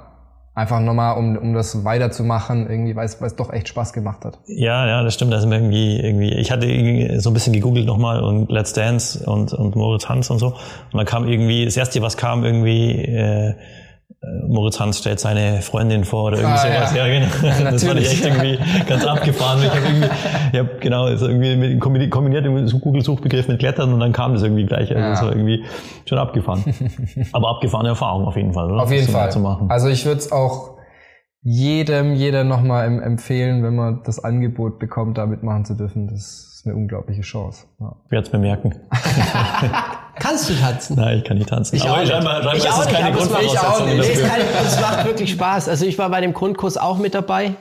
[0.54, 4.40] Einfach nochmal, um, um das weiterzumachen, irgendwie, weil es, doch echt Spaß gemacht hat.
[4.48, 5.32] Ja, ja, das stimmt.
[5.32, 9.54] Also irgendwie, irgendwie, ich hatte irgendwie so ein bisschen gegoogelt nochmal und Let's Dance und,
[9.54, 10.48] und Moritz Hans und so.
[10.48, 13.54] Und dann kam irgendwie, das erste, was kam, irgendwie äh,
[14.48, 16.96] Moritz Hans stellt seine Freundin vor oder irgendwie ah, sowas.
[16.96, 17.48] Ja, ja genau.
[17.48, 19.60] Ja, das fand ich echt irgendwie ganz abgefahren.
[19.64, 20.10] Ich habe irgendwie,
[20.54, 24.44] ich hab, genau, also irgendwie mit, kombiniert im Google-Suchbegriff mit Klettern und dann kam das
[24.44, 24.90] irgendwie gleich.
[24.90, 25.10] Also ja.
[25.12, 25.64] das war irgendwie
[26.06, 26.64] schon abgefahren.
[27.32, 28.84] Aber abgefahrene Erfahrung auf jeden Fall, oder?
[28.84, 29.30] Auf jeden Fall.
[29.70, 30.78] Also ich würde es auch
[31.42, 36.08] jedem, jeder nochmal empfehlen, wenn man das Angebot bekommt, da mitmachen zu dürfen.
[36.08, 37.66] Das eine unglaubliche Chance.
[37.80, 37.96] Ja.
[38.06, 38.76] Ich werde es bemerken.
[40.20, 40.96] Kannst du tanzen?
[40.96, 41.76] Nein, ich kann nicht tanzen.
[41.76, 42.12] Ich aber auch nicht.
[42.12, 44.66] Scheinbar, scheinbar ich auch nicht, keine Grundvoraussetzung dafür.
[44.66, 45.70] Es macht wirklich Spaß.
[45.70, 47.56] Also ich war bei dem Grundkurs auch mit dabei,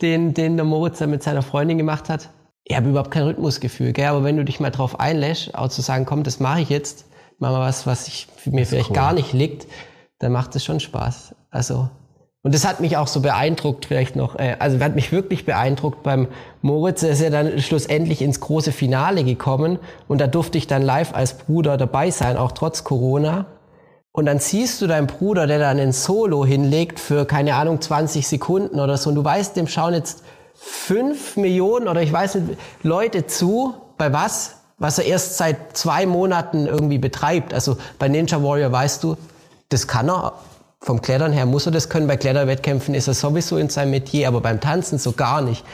[0.00, 2.30] den, den der Moritz dann mit seiner Freundin gemacht hat.
[2.64, 4.06] Ich habe überhaupt kein Rhythmusgefühl, gell?
[4.06, 7.06] aber wenn du dich mal drauf einlässt, auch zu sagen, komm, das mache ich jetzt,
[7.38, 8.96] mach mal was, was ich, mir vielleicht cool.
[8.96, 9.66] gar nicht liegt,
[10.20, 11.34] dann macht es schon Spaß.
[11.50, 11.90] Also
[12.44, 16.02] und das hat mich auch so beeindruckt, vielleicht noch, äh, also hat mich wirklich beeindruckt
[16.02, 16.26] beim
[16.60, 17.04] Moritz.
[17.04, 19.78] Er ist ja dann schlussendlich ins große Finale gekommen
[20.08, 23.46] und da durfte ich dann live als Bruder dabei sein, auch trotz Corona.
[24.10, 28.26] Und dann siehst du deinen Bruder, der dann ein Solo hinlegt für, keine Ahnung, 20
[28.26, 29.08] Sekunden oder so.
[29.08, 30.22] Und du weißt, dem schauen jetzt
[30.54, 34.56] fünf Millionen oder ich weiß nicht, Leute zu, bei was?
[34.78, 37.54] Was er erst seit zwei Monaten irgendwie betreibt.
[37.54, 39.16] Also bei Ninja Warrior weißt du,
[39.68, 40.34] das kann er
[40.82, 42.08] vom Klettern her muss er das können.
[42.08, 45.64] Bei Kletterwettkämpfen ist er sowieso in seinem Metier, aber beim Tanzen so gar nicht.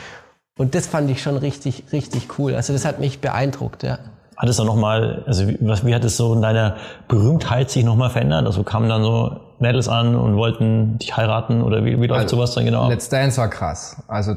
[0.59, 2.55] Und das fand ich schon richtig, richtig cool.
[2.55, 3.99] Also das hat mich beeindruckt, ja.
[4.37, 6.77] Hat es dann nochmal, also wie, wie hat es so in deiner
[7.09, 8.47] Berühmtheit sich nochmal verändert?
[8.47, 12.37] Also kamen dann so Mädels an und wollten dich heiraten oder wie, wie läuft also,
[12.37, 12.89] sowas dann genau?
[12.89, 14.03] Let's Dance war krass.
[14.09, 14.37] Also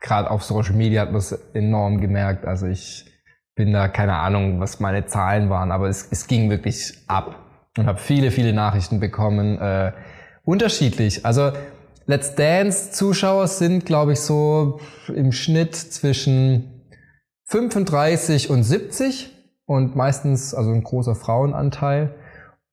[0.00, 2.44] gerade auf Social Media hat man es enorm gemerkt.
[2.44, 3.06] Also ich
[3.54, 7.34] bin da keine Ahnung, was meine Zahlen waren, aber es, es ging wirklich ab
[7.78, 9.58] und habe viele, viele Nachrichten bekommen.
[9.58, 9.92] Äh,
[10.44, 11.24] unterschiedlich.
[11.24, 11.52] Also
[12.06, 16.82] Let's Dance Zuschauer sind, glaube ich, so im Schnitt zwischen
[17.44, 19.30] 35 und 70
[19.66, 22.14] und meistens also ein großer Frauenanteil.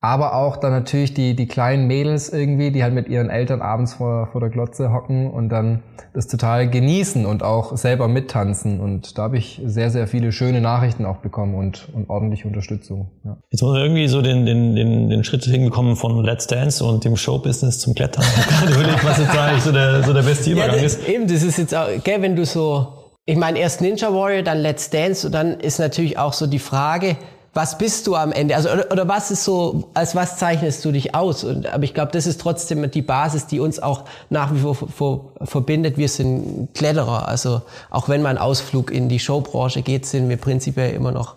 [0.01, 3.95] Aber auch dann natürlich die, die kleinen Mädels irgendwie, die halt mit ihren Eltern abends
[3.95, 5.83] vor, vor der Glotze hocken und dann
[6.13, 8.79] das total genießen und auch selber mittanzen.
[8.79, 13.11] Und da habe ich sehr, sehr viele schöne Nachrichten auch bekommen und, und ordentliche Unterstützung.
[13.25, 13.37] Ja.
[13.49, 17.03] Jetzt muss man irgendwie so den, den, den, den Schritt hinbekommen von Let's Dance und
[17.03, 18.23] dem Showbusiness zum Klettern.
[18.47, 21.09] Gerade überlegt, was jetzt eigentlich so der, so der beste Übergang ja, ist.
[21.09, 22.87] Eben, das ist jetzt auch, gell, wenn du so,
[23.25, 26.59] ich meine, erst Ninja Warrior, dann Let's Dance und dann ist natürlich auch so die
[26.59, 27.17] Frage,
[27.53, 28.55] was bist du am Ende?
[28.55, 31.43] Also oder, oder was ist so, als was zeichnest du dich aus?
[31.43, 34.75] Und, aber ich glaube, das ist trotzdem die Basis, die uns auch nach wie vor,
[34.75, 35.97] vor verbindet.
[35.97, 37.27] Wir sind Kletterer.
[37.27, 41.35] Also auch wenn man Ausflug in die Showbranche geht, sind wir prinzipiell immer noch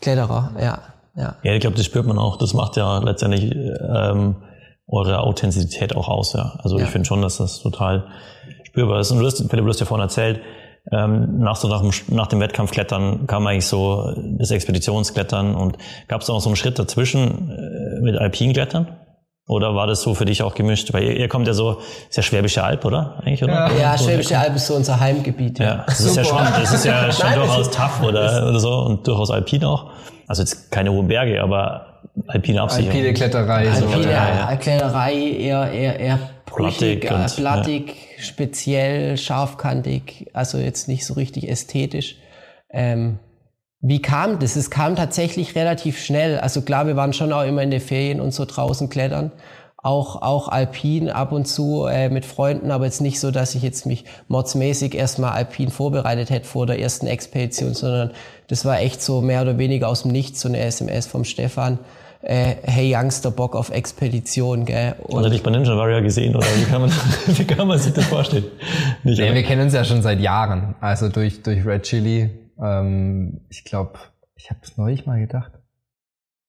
[0.00, 0.50] Kletterer.
[0.60, 0.78] Ja,
[1.16, 1.36] ja.
[1.42, 2.36] Ja, ich glaube, das spürt man auch.
[2.38, 4.36] Das macht ja letztendlich ähm,
[4.88, 6.32] eure Authentizität auch aus.
[6.32, 6.58] Ja.
[6.62, 6.84] Also ja.
[6.84, 8.08] ich finde schon, dass das total
[8.64, 9.10] spürbar ist.
[9.10, 10.40] Und du hast, Philipp, du hast ja vorhin erzählt,
[10.92, 16.20] ähm, nach, so nach, dem, nach dem Wettkampfklettern kam eigentlich so das Expeditionsklettern und gab
[16.20, 18.96] es auch so einen Schritt dazwischen äh, mit Alpinklettern?
[19.48, 20.92] Oder war das so für dich auch gemischt?
[20.92, 23.22] Weil ihr, ihr kommt ja so, ist ja Schwäbische Alb, oder?
[23.24, 23.52] Eigentlich, oder?
[23.52, 25.60] Ja, ja Schwäbische Alb ist so unser Heimgebiet.
[25.60, 28.58] Ja, ja das ist ja schon, das ist ja schon Nein, durchaus tough oder, oder
[28.58, 29.90] so und durchaus alpin auch.
[30.26, 31.95] Also jetzt keine hohen Berge, aber
[32.26, 32.90] alpine Absicherung.
[32.90, 33.70] Alpine Kletterei.
[33.70, 34.08] Alpine so.
[34.08, 38.22] ja, Kletterei eher, eher, eher brüchig, plattig, und, plattig ja.
[38.22, 42.16] speziell, scharfkantig, also jetzt nicht so richtig ästhetisch.
[42.70, 43.18] Ähm,
[43.80, 44.56] wie kam das?
[44.56, 46.38] Es kam tatsächlich relativ schnell.
[46.38, 49.32] Also klar, wir waren schon auch immer in den Ferien und so draußen klettern.
[49.76, 53.62] Auch, auch alpin ab und zu äh, mit Freunden, aber jetzt nicht so, dass ich
[53.62, 58.10] jetzt mich modsmäßig erstmal alpin vorbereitet hätte vor der ersten Expedition, sondern
[58.48, 61.78] das war echt so mehr oder weniger aus dem Nichts, so eine SMS vom Stefan
[62.22, 64.94] äh, hey Youngster, Bock auf Expedition, gell?
[65.02, 66.90] Und Hat er dich bei Ninja Warrior gesehen oder wie kann man,
[67.26, 68.44] wie kann man sich das vorstellen?
[69.04, 72.30] Nicht, nee, wir kennen uns ja schon seit Jahren, also durch, durch Red Chili.
[72.62, 73.98] Ähm, ich glaube,
[74.34, 75.52] ich habe es neulich mal gedacht.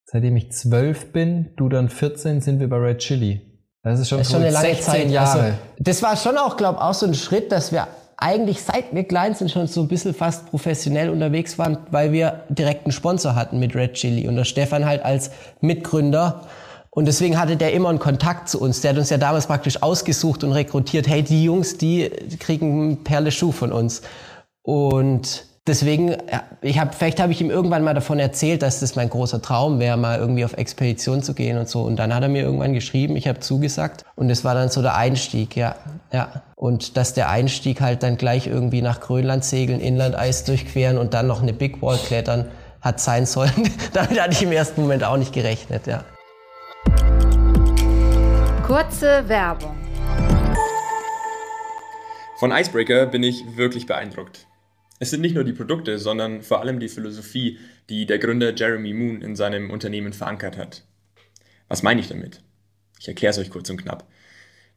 [0.06, 3.42] Seitdem ich zwölf bin, du dann 14, sind wir bei Red Chili.
[3.84, 5.10] Das ist schon, das ist schon eine lange Zeit.
[5.10, 5.40] Jahre.
[5.40, 9.04] Also, das war schon auch, glaube auch so ein Schritt, dass wir eigentlich seit wir
[9.04, 13.36] klein sind schon so ein bisschen fast professionell unterwegs waren, weil wir direkt einen Sponsor
[13.36, 15.30] hatten mit Red Chili und der Stefan halt als
[15.62, 16.48] Mitgründer.
[16.90, 18.82] Und deswegen hatte der immer einen Kontakt zu uns.
[18.82, 21.08] Der hat uns ja damals praktisch ausgesucht und rekrutiert.
[21.08, 24.02] Hey, die Jungs, die kriegen Perle Schuh von uns.
[24.64, 26.16] Und deswegen,
[26.62, 29.80] ich hab, vielleicht habe ich ihm irgendwann mal davon erzählt, dass das mein großer Traum
[29.80, 31.82] wäre, mal irgendwie auf Expedition zu gehen und so.
[31.82, 34.06] Und dann hat er mir irgendwann geschrieben, ich habe zugesagt.
[34.16, 35.76] Und das war dann so der Einstieg, ja,
[36.12, 36.42] ja.
[36.56, 41.28] Und dass der Einstieg halt dann gleich irgendwie nach Grönland segeln, Inlandeis durchqueren und dann
[41.28, 42.46] noch eine Big Wall klettern
[42.82, 43.52] hat sein sollen.
[43.94, 46.04] Damit hatte ich im ersten Moment auch nicht gerechnet, ja.
[48.66, 49.76] Kurze Werbung.
[52.40, 54.47] Von Icebreaker bin ich wirklich beeindruckt.
[55.00, 58.94] Es sind nicht nur die Produkte, sondern vor allem die Philosophie, die der Gründer Jeremy
[58.94, 60.84] Moon in seinem Unternehmen verankert hat.
[61.68, 62.42] Was meine ich damit?
[63.00, 64.08] Ich erkläre es euch kurz und knapp.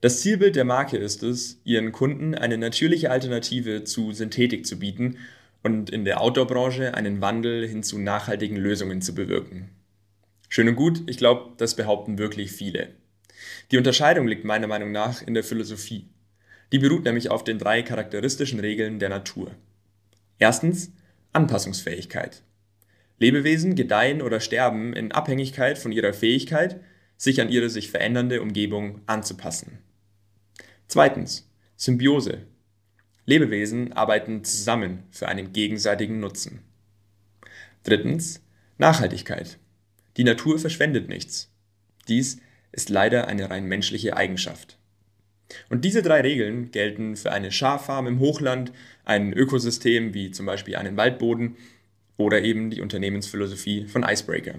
[0.03, 5.19] Das Zielbild der Marke ist es, ihren Kunden eine natürliche Alternative zu Synthetik zu bieten
[5.63, 9.71] und in der Outdoor-Branche einen Wandel hin zu nachhaltigen Lösungen zu bewirken.
[10.49, 12.89] Schön und gut, ich glaube, das behaupten wirklich viele.
[13.71, 16.09] Die Unterscheidung liegt meiner Meinung nach in der Philosophie.
[16.73, 19.55] Die beruht nämlich auf den drei charakteristischen Regeln der Natur.
[20.41, 20.91] Erstens
[21.35, 22.43] Anpassungsfähigkeit.
[23.19, 26.81] Lebewesen gedeihen oder sterben in Abhängigkeit von ihrer Fähigkeit,
[27.19, 29.79] sich an ihre sich verändernde Umgebung anzupassen.
[30.89, 32.47] Zweitens Symbiose.
[33.27, 36.63] Lebewesen arbeiten zusammen für einen gegenseitigen Nutzen.
[37.85, 38.43] Drittens
[38.79, 39.59] Nachhaltigkeit.
[40.17, 41.53] Die Natur verschwendet nichts.
[42.09, 42.41] Dies
[42.73, 44.80] ist leider eine rein menschliche Eigenschaft.
[45.69, 48.73] Und diese drei Regeln gelten für eine Schaffarm im Hochland,
[49.05, 51.57] ein Ökosystem wie zum Beispiel einen Waldboden
[52.17, 54.57] oder eben die Unternehmensphilosophie von Icebreaker.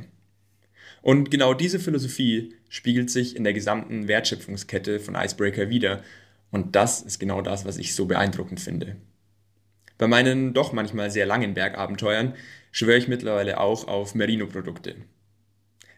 [1.01, 6.03] Und genau diese Philosophie spiegelt sich in der gesamten Wertschöpfungskette von Icebreaker wieder.
[6.51, 8.97] Und das ist genau das, was ich so beeindruckend finde.
[9.97, 12.33] Bei meinen doch manchmal sehr langen Bergabenteuern
[12.71, 14.95] schwöre ich mittlerweile auch auf Merino-Produkte.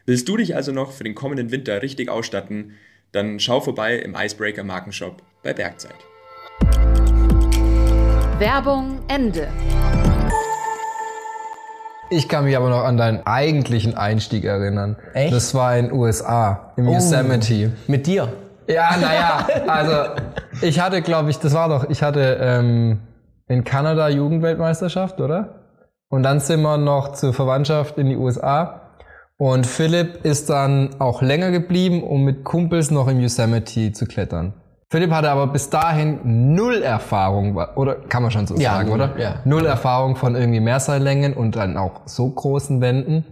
[0.06, 2.74] Willst du dich also noch für den kommenden Winter richtig ausstatten,
[3.14, 5.94] dann schau vorbei im Icebreaker Markenshop bei Bergzeit.
[8.38, 9.48] Werbung Ende.
[12.10, 14.96] Ich kann mich aber noch an deinen eigentlichen Einstieg erinnern.
[15.14, 15.32] Echt?
[15.32, 17.72] Das war in USA, im oh, Yosemite.
[17.86, 18.32] Mit dir?
[18.66, 20.20] Ja, naja, also
[20.62, 23.00] ich hatte, glaube ich, das war doch, ich hatte ähm,
[23.46, 25.60] in Kanada Jugendweltmeisterschaft, oder?
[26.08, 28.83] Und dann sind wir noch zur Verwandtschaft in die USA.
[29.44, 34.54] Und Philipp ist dann auch länger geblieben, um mit Kumpels noch im Yosemite zu klettern.
[34.88, 39.02] Philipp hatte aber bis dahin null Erfahrung, oder kann man schon so ja, sagen, null,
[39.02, 39.18] oder?
[39.18, 39.34] Ja.
[39.44, 43.26] Null Erfahrung von irgendwie Mehrseillängen und dann auch so großen Wänden.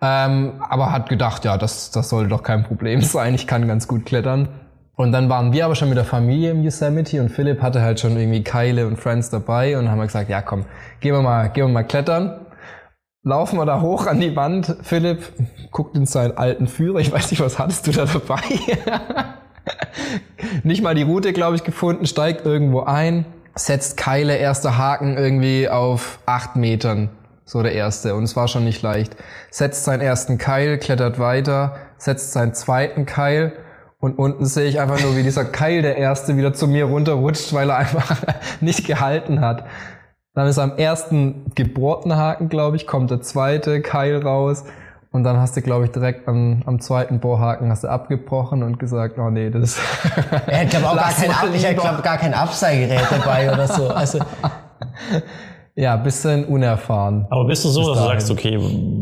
[0.00, 3.34] Ähm, aber hat gedacht, ja, das, das sollte doch kein Problem sein.
[3.34, 4.48] Ich kann ganz gut klettern.
[4.94, 8.00] Und dann waren wir aber schon mit der Familie im Yosemite und Philipp hatte halt
[8.00, 10.64] schon irgendwie Keile und Friends dabei und haben wir gesagt, ja komm,
[11.00, 12.45] gehen wir mal, gehen wir mal klettern.
[13.26, 14.76] Laufen wir da hoch an die Wand.
[14.82, 15.32] Philipp
[15.72, 17.00] guckt in seinen alten Führer.
[17.00, 18.38] Ich weiß nicht, was hattest du da dabei?
[20.62, 22.06] nicht mal die Route, glaube ich, gefunden.
[22.06, 27.08] Steigt irgendwo ein, setzt Keile, erster Haken irgendwie auf acht Metern.
[27.44, 28.14] So der erste.
[28.14, 29.16] Und es war schon nicht leicht.
[29.50, 33.54] Setzt seinen ersten Keil, klettert weiter, setzt seinen zweiten Keil
[33.98, 37.52] und unten sehe ich einfach nur, wie dieser Keil, der erste, wieder zu mir runterrutscht,
[37.54, 38.22] weil er einfach
[38.60, 39.64] nicht gehalten hat.
[40.36, 44.64] Dann ist am ersten gebohrten Haken, glaube ich, kommt der zweite Keil raus.
[45.10, 48.78] Und dann hast du, glaube ich, direkt am, am zweiten Bohrhaken hast du abgebrochen und
[48.78, 49.80] gesagt, oh nee, das ist.
[50.46, 53.88] Er hat, glaube auch gar kein, Ab ich glaub, gar kein Abseilgerät dabei oder so.
[53.88, 54.18] Also.
[55.78, 57.26] Ja, bisschen unerfahren.
[57.28, 58.58] Aber bist du so, dass du sagst, okay,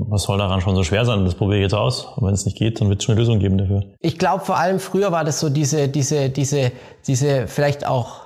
[0.08, 1.24] was soll daran schon so schwer sein?
[1.24, 2.06] Das probiere ich jetzt aus.
[2.16, 3.84] Und wenn es nicht geht, dann wird es schon eine Lösung geben dafür.
[4.00, 6.72] Ich glaube, vor allem früher war das so diese, diese, diese,
[7.06, 8.22] diese vielleicht auch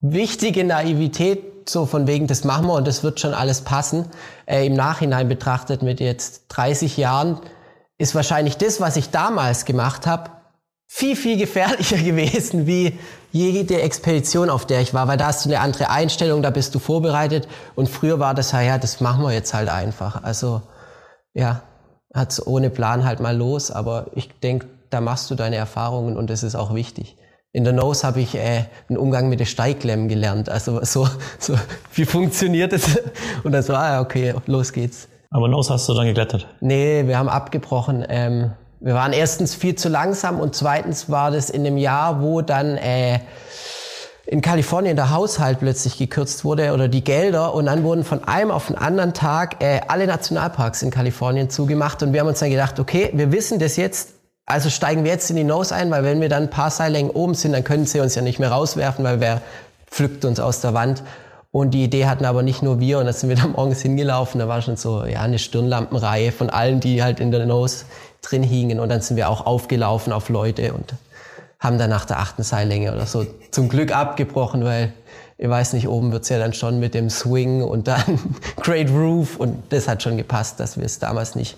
[0.00, 4.06] wichtige Naivität, so von wegen, das machen wir und das wird schon alles passen.
[4.46, 7.40] Äh, Im Nachhinein betrachtet mit jetzt 30 Jahren
[7.98, 10.30] ist wahrscheinlich das, was ich damals gemacht habe,
[10.86, 12.98] viel, viel gefährlicher gewesen wie
[13.30, 16.74] jede Expedition, auf der ich war, weil da hast du eine andere Einstellung, da bist
[16.74, 17.46] du vorbereitet
[17.76, 20.24] und früher war das ja, ja, das machen wir jetzt halt einfach.
[20.24, 20.62] Also
[21.32, 21.62] ja,
[22.12, 26.28] hat's ohne Plan halt mal los, aber ich denke, da machst du deine Erfahrungen und
[26.28, 27.16] das ist auch wichtig.
[27.52, 30.48] In der Nose habe ich äh, einen Umgang mit den Steigklemmen gelernt.
[30.48, 31.08] Also so,
[31.38, 31.56] so
[31.94, 33.00] wie funktioniert das?
[33.42, 35.08] Und dann so, ah okay, los geht's.
[35.30, 36.46] Aber Nose hast du dann geklettert?
[36.60, 38.06] Nee, wir haben abgebrochen.
[38.08, 42.40] Ähm, wir waren erstens viel zu langsam und zweitens war das in dem Jahr, wo
[42.40, 43.18] dann äh,
[44.26, 48.52] in Kalifornien der Haushalt plötzlich gekürzt wurde oder die Gelder und dann wurden von einem
[48.52, 52.50] auf den anderen Tag äh, alle Nationalparks in Kalifornien zugemacht und wir haben uns dann
[52.50, 56.04] gedacht, okay, wir wissen das jetzt, also steigen wir jetzt in die Nose ein, weil
[56.04, 58.50] wenn wir dann ein paar Seillängen oben sind, dann können sie uns ja nicht mehr
[58.50, 59.42] rauswerfen, weil wer
[59.86, 61.02] pflückt uns aus der Wand.
[61.52, 64.38] Und die Idee hatten aber nicht nur wir und da sind wir dann morgens hingelaufen,
[64.38, 67.84] da war schon so ja eine Stirnlampenreihe von allen, die halt in der Nose
[68.22, 68.80] drin hingen.
[68.80, 70.94] Und dann sind wir auch aufgelaufen auf Leute und
[71.58, 74.92] haben dann nach der achten Seillänge oder so zum Glück abgebrochen, weil
[75.36, 78.18] ich weiß nicht, oben wird's ja dann schon mit dem Swing und dann
[78.62, 81.56] Great Roof und das hat schon gepasst, dass wir es damals nicht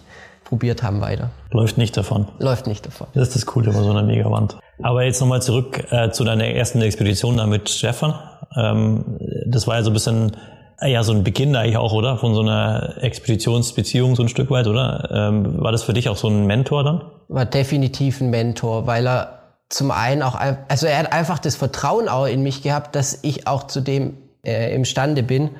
[0.52, 1.30] probiert haben weiter.
[1.50, 2.28] Läuft nicht davon.
[2.38, 3.06] Läuft nicht davon.
[3.14, 4.58] Das ist das Coole bei so einer Megawand.
[4.82, 8.12] Aber jetzt nochmal zurück äh, zu deiner ersten Expedition da mit Stefan.
[8.54, 10.36] Ähm, das war ja so ein bisschen
[10.82, 12.18] ja, so ein Beginn eigentlich auch, oder?
[12.18, 15.08] Von so einer Expeditionsbeziehung so ein Stück weit, oder?
[15.10, 17.00] Ähm, war das für dich auch so ein Mentor dann?
[17.28, 19.38] War definitiv ein Mentor, weil er
[19.70, 20.38] zum einen auch,
[20.68, 24.18] also er hat einfach das Vertrauen auch in mich gehabt, dass ich auch zu dem
[24.44, 25.52] äh, imstande bin.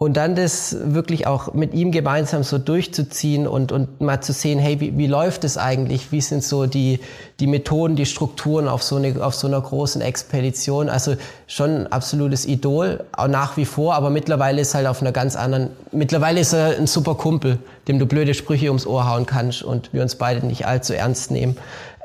[0.00, 4.60] Und dann das wirklich auch mit ihm gemeinsam so durchzuziehen und, und mal zu sehen,
[4.60, 6.12] hey, wie, wie läuft es eigentlich?
[6.12, 7.00] Wie sind so die,
[7.40, 10.88] die Methoden, die Strukturen auf so, eine, auf so einer großen Expedition?
[10.88, 11.16] Also
[11.48, 15.34] schon ein absolutes Idol, auch nach wie vor, aber mittlerweile ist halt auf einer ganz
[15.34, 17.58] anderen, mittlerweile ist er ein super Kumpel,
[17.88, 21.32] dem du blöde Sprüche ums Ohr hauen kannst und wir uns beide nicht allzu ernst
[21.32, 21.56] nehmen.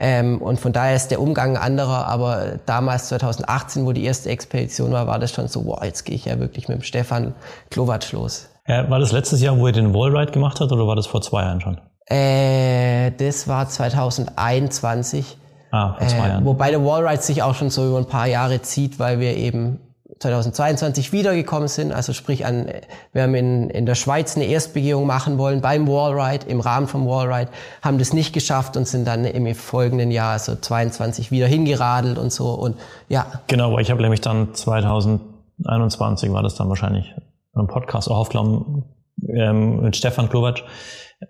[0.06, 4.92] Ähm, und von daher ist der Umgang anderer, aber damals 2018, wo die erste Expedition
[4.92, 7.34] war, war das schon so, wow, jetzt gehe ich ja wirklich mit dem Stefan
[7.70, 8.50] Klowatsch los.
[8.68, 11.22] Ja, war das letztes Jahr, wo ihr den Wallride gemacht habt oder war das vor
[11.22, 11.80] zwei Jahren schon?
[12.08, 15.38] Äh, das war 2021.
[15.72, 16.44] Ah, vor zwei äh, Jahren.
[16.44, 19.80] Wobei der Wallride sich auch schon so über ein paar Jahre zieht, weil wir eben
[20.20, 21.92] 2022 wiedergekommen sind.
[21.92, 22.68] Also sprich an,
[23.12, 27.08] wir haben in, in der Schweiz eine Erstbegehung machen wollen beim Wallride, im Rahmen vom
[27.08, 27.50] Wallride,
[27.82, 32.32] haben das nicht geschafft und sind dann im folgenden Jahr, also 22, wieder hingeradelt und
[32.32, 32.78] so und
[33.10, 33.26] ja.
[33.48, 37.14] Genau, ich habe nämlich dann 2021 war das dann wahrscheinlich
[37.54, 38.86] einen Podcast auch aufgenommen
[39.28, 40.64] ähm, mit Stefan Klowatsch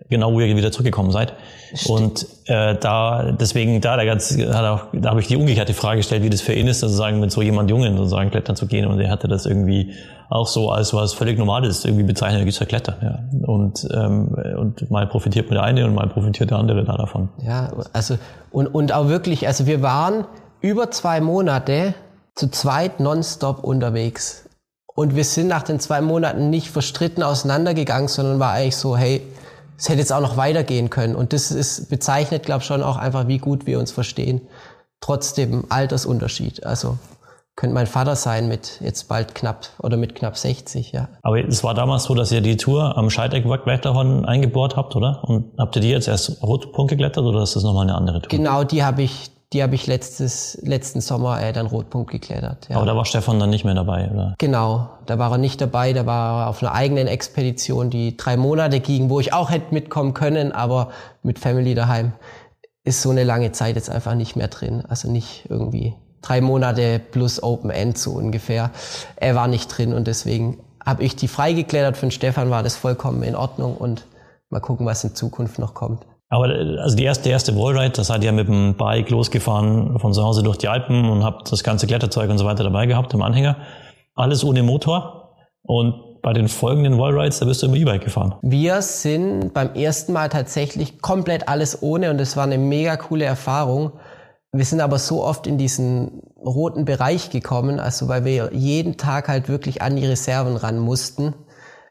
[0.08, 1.34] genau, wo ihr wieder zurückgekommen seid.
[1.74, 2.00] Stimmt.
[2.00, 5.98] Und äh, da deswegen da, da, ganz, hat auch, da habe ich die umgekehrte Frage
[5.98, 8.86] gestellt, wie das für ihn ist, sozusagen mit so jemand Jungen sozusagen klettern zu gehen.
[8.86, 9.94] Und er hatte das irgendwie
[10.28, 12.96] auch so als was völlig Normales irgendwie bezeichnet, er geht ja klettern.
[13.02, 13.46] Ja.
[13.46, 17.28] Und, ähm, und mal profitiert der eine und mal profitiert der andere da davon.
[17.42, 18.18] Ja, also
[18.50, 20.24] und, und auch wirklich, also wir waren
[20.60, 21.94] über zwei Monate
[22.34, 24.43] zu zweit nonstop unterwegs.
[24.94, 29.22] Und wir sind nach den zwei Monaten nicht verstritten auseinandergegangen, sondern war eigentlich so, hey,
[29.76, 31.16] es hätte jetzt auch noch weitergehen können.
[31.16, 34.42] Und das ist, bezeichnet, glaube ich, schon auch einfach, wie gut wir uns verstehen.
[35.00, 36.64] Trotzdem Altersunterschied.
[36.64, 36.96] Also
[37.56, 41.08] könnte mein Vater sein mit jetzt bald knapp oder mit knapp 60, ja.
[41.22, 45.22] Aber es war damals so, dass ihr die Tour am Scheiteck-Wetterhorn eingebohrt habt, oder?
[45.24, 48.28] Und habt ihr die jetzt erst Rotpunkt geklettert oder ist das nochmal eine andere Tour?
[48.28, 52.68] Genau, die habe ich, die habe ich letztes, letzten Sommer äh, dann Rotpunkt geklettert.
[52.68, 52.76] Ja.
[52.76, 54.34] Aber da war Stefan dann nicht mehr dabei, oder?
[54.38, 58.36] Genau, da war er nicht dabei, da war er auf einer eigenen Expedition, die drei
[58.36, 60.90] Monate ging, wo ich auch hätte mitkommen können, aber
[61.22, 62.12] mit Family daheim
[62.82, 64.82] ist so eine lange Zeit jetzt einfach nicht mehr drin.
[64.88, 68.70] Also nicht irgendwie drei Monate plus Open End so ungefähr.
[69.16, 71.96] Er war nicht drin und deswegen habe ich die freigeklettert.
[71.96, 74.06] Für den Stefan war das vollkommen in Ordnung und
[74.50, 76.04] mal gucken, was in Zukunft noch kommt.
[76.34, 76.48] Aber
[76.80, 80.42] also die erste, erste Wallride, das seid ihr mit dem Bike losgefahren von zu Hause
[80.42, 83.56] durch die Alpen und habt das ganze Kletterzeug und so weiter dabei gehabt im Anhänger.
[84.16, 85.36] Alles ohne Motor.
[85.62, 88.34] Und bei den folgenden Wallrides, da bist du im E-Bike gefahren.
[88.42, 93.24] Wir sind beim ersten Mal tatsächlich komplett alles ohne und es war eine mega coole
[93.24, 93.92] Erfahrung.
[94.50, 99.28] Wir sind aber so oft in diesen roten Bereich gekommen, also weil wir jeden Tag
[99.28, 101.32] halt wirklich an die Reserven ran mussten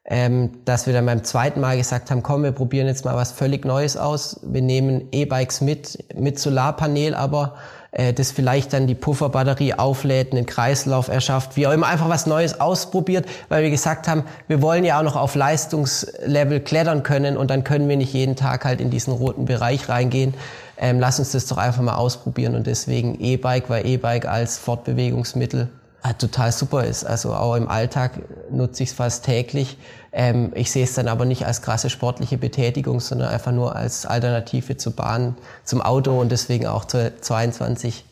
[0.06, 3.32] ähm, dass wir dann beim zweiten Mal gesagt haben, komm, wir probieren jetzt mal was
[3.32, 4.40] völlig Neues aus.
[4.44, 7.56] Wir nehmen E-Bikes mit, mit Solarpanel aber,
[7.92, 12.26] äh, das vielleicht dann die Pufferbatterie auflädt, einen Kreislauf erschafft, wie auch immer, einfach was
[12.26, 17.38] Neues ausprobiert, weil wir gesagt haben, wir wollen ja auch noch auf Leistungslevel klettern können
[17.38, 20.34] und dann können wir nicht jeden Tag halt in diesen roten Bereich reingehen.
[20.78, 25.70] Ähm, lass uns das doch einfach mal ausprobieren und deswegen E-Bike, weil E-Bike als Fortbewegungsmittel
[26.12, 27.06] total super ist.
[27.06, 28.20] Also auch im Alltag
[28.52, 29.78] nutze ich es fast täglich.
[30.12, 34.06] Ähm, ich sehe es dann aber nicht als krasse sportliche Betätigung, sondern einfach nur als
[34.06, 38.04] Alternative zur Bahn, zum Auto und deswegen auch zur 22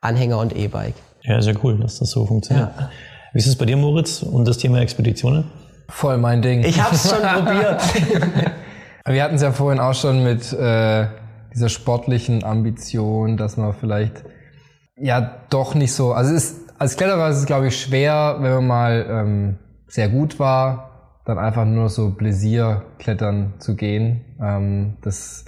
[0.00, 0.94] Anhänger und E-Bike.
[1.22, 2.70] Ja, sehr cool, dass das so funktioniert.
[2.76, 2.90] Ja.
[3.32, 5.44] Wie ist es bei dir, Moritz, und das Thema Expeditionen?
[5.88, 6.64] Voll mein Ding.
[6.64, 7.82] Ich habe es schon probiert.
[9.06, 11.06] Wir hatten es ja vorhin auch schon mit äh,
[11.54, 14.24] dieser sportlichen Ambition, dass man vielleicht
[14.96, 18.52] ja doch nicht so, also es ist als Kletterer ist es, glaube ich, schwer, wenn
[18.52, 24.36] man mal ähm, sehr gut war, dann einfach nur so Bläsier klettern zu gehen.
[24.40, 25.44] Ähm, das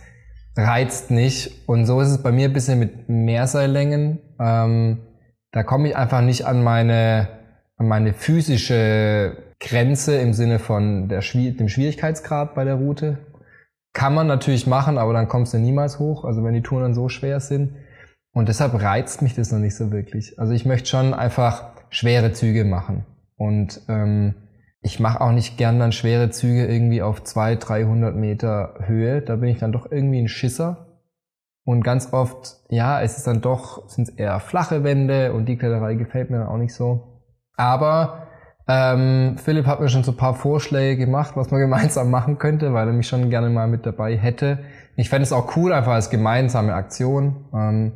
[0.57, 1.68] reizt nicht.
[1.68, 4.18] Und so ist es bei mir ein bisschen mit Mehrseillängen.
[4.41, 5.01] Ähm,
[5.53, 7.29] da komme ich einfach nicht an meine,
[7.76, 13.18] an meine physische Grenze im Sinne von der, dem Schwierigkeitsgrad bei der Route.
[13.93, 16.95] Kann man natürlich machen, aber dann kommst du niemals hoch, also wenn die Touren dann
[16.95, 17.74] so schwer sind.
[18.39, 20.39] Und deshalb reizt mich das noch nicht so wirklich.
[20.39, 23.05] Also ich möchte schon einfach schwere Züge machen.
[23.36, 24.36] Und ähm,
[24.80, 29.22] ich mache auch nicht gern dann schwere Züge irgendwie auf 200, 300 Meter Höhe.
[29.22, 30.86] Da bin ich dann doch irgendwie ein Schisser.
[31.64, 35.57] Und ganz oft, ja, es ist dann doch, sind es eher flache Wände und die
[35.57, 37.24] Kletterei gefällt mir dann auch nicht so.
[37.57, 38.28] Aber
[38.68, 42.72] ähm, Philipp hat mir schon so ein paar Vorschläge gemacht, was man gemeinsam machen könnte,
[42.72, 44.61] weil er mich schon gerne mal mit dabei hätte.
[44.95, 47.49] Ich fände es auch cool, einfach als gemeinsame Aktion.
[47.53, 47.95] Ähm,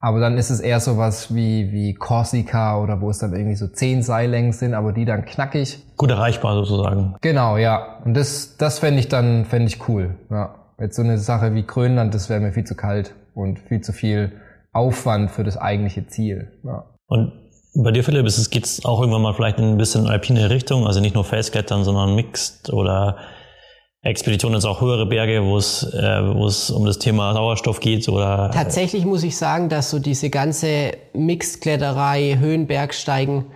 [0.00, 3.68] aber dann ist es eher sowas wie, wie Corsica oder wo es dann irgendwie so
[3.68, 5.78] zehn Seillängen sind, aber die dann knackig.
[5.98, 7.16] Gut erreichbar sozusagen.
[7.20, 7.98] Genau, ja.
[8.04, 10.16] Und das, das fände ich dann, fände ich cool.
[10.30, 10.54] Ja.
[10.80, 13.92] Jetzt so eine Sache wie Grönland, das wäre mir viel zu kalt und viel zu
[13.92, 14.32] viel
[14.72, 16.50] Aufwand für das eigentliche Ziel.
[16.64, 16.86] Ja.
[17.06, 17.32] Und
[17.74, 21.00] bei dir, Philipp, geht es auch irgendwann mal vielleicht in ein bisschen alpine Richtung, also
[21.00, 23.18] nicht nur Felsklettern, sondern Mixed oder
[24.02, 28.08] Expeditionen jetzt auch höhere Berge, wo es, äh, wo es um das Thema Sauerstoff geht
[28.08, 28.50] oder?
[28.50, 33.46] Tatsächlich muss ich sagen, dass so diese ganze Mixed-Kletterei, Höhenbergsteigen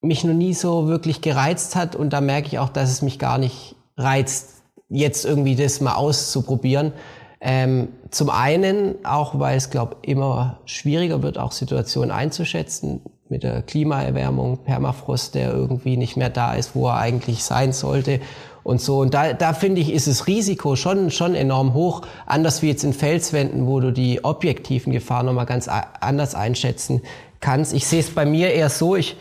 [0.00, 3.20] mich noch nie so wirklich gereizt hat und da merke ich auch, dass es mich
[3.20, 6.92] gar nicht reizt, jetzt irgendwie das mal auszuprobieren.
[7.40, 13.62] Ähm, zum einen auch, weil es, glaube immer schwieriger wird, auch Situationen einzuschätzen mit der
[13.62, 18.20] Klimaerwärmung, Permafrost, der irgendwie nicht mehr da ist, wo er eigentlich sein sollte
[18.64, 19.00] und so.
[19.00, 22.02] Und da, da finde ich, ist das Risiko schon, schon enorm hoch.
[22.26, 27.02] Anders wie jetzt in Felswänden, wo du die objektiven Gefahren nochmal ganz anders einschätzen
[27.40, 27.72] kannst.
[27.72, 29.16] Ich sehe es bei mir eher so, ich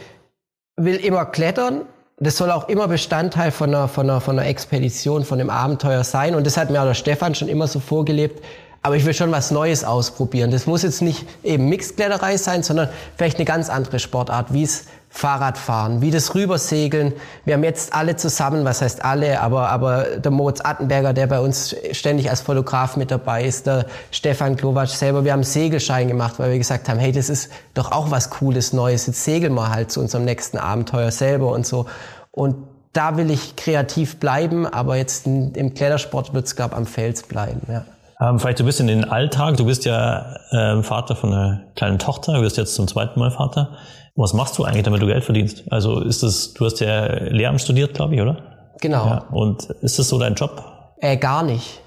[0.77, 1.81] will immer klettern.
[2.19, 6.03] Das soll auch immer Bestandteil von einer, von einer, von einer Expedition, von einem Abenteuer
[6.03, 6.35] sein.
[6.35, 8.43] Und das hat mir auch der Stefan schon immer so vorgelebt.
[8.84, 10.49] Aber ich will schon was Neues ausprobieren.
[10.49, 14.86] Das muss jetzt nicht eben Mixkletterei sein, sondern vielleicht eine ganz andere Sportart, wie es
[15.13, 17.13] Fahrradfahren, wie das Rübersegeln.
[17.43, 21.41] Wir haben jetzt alle zusammen, was heißt alle, aber, aber der Moritz Attenberger, der bei
[21.41, 26.39] uns ständig als Fotograf mit dabei ist, der Stefan Glowacz selber, wir haben Segelschein gemacht,
[26.39, 29.69] weil wir gesagt haben, hey, das ist doch auch was Cooles, Neues, jetzt segeln wir
[29.69, 31.88] halt zu unserem nächsten Abenteuer selber und so.
[32.32, 32.55] Und
[32.93, 37.61] da will ich kreativ bleiben, aber jetzt im Klettersport wird es, glaube am Fels bleiben,
[37.69, 37.86] ja.
[38.22, 39.57] Ähm, vielleicht so ein bisschen den Alltag.
[39.57, 43.32] Du bist ja äh, Vater von einer kleinen Tochter, du bist jetzt zum zweiten Mal
[43.32, 43.78] Vater.
[44.15, 45.63] Was machst du eigentlich, damit du Geld verdienst?
[45.72, 48.38] Also ist das, du hast ja Lehramt studiert, glaube ich, oder?
[48.80, 49.05] Genau.
[49.05, 49.17] Ja.
[49.32, 50.63] Und ist das so dein Job?
[50.99, 51.82] Äh, gar nicht.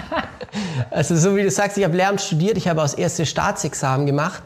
[0.90, 4.04] also so wie du sagst, ich habe Lehramt studiert, ich habe auch das erste Staatsexamen
[4.04, 4.42] gemacht.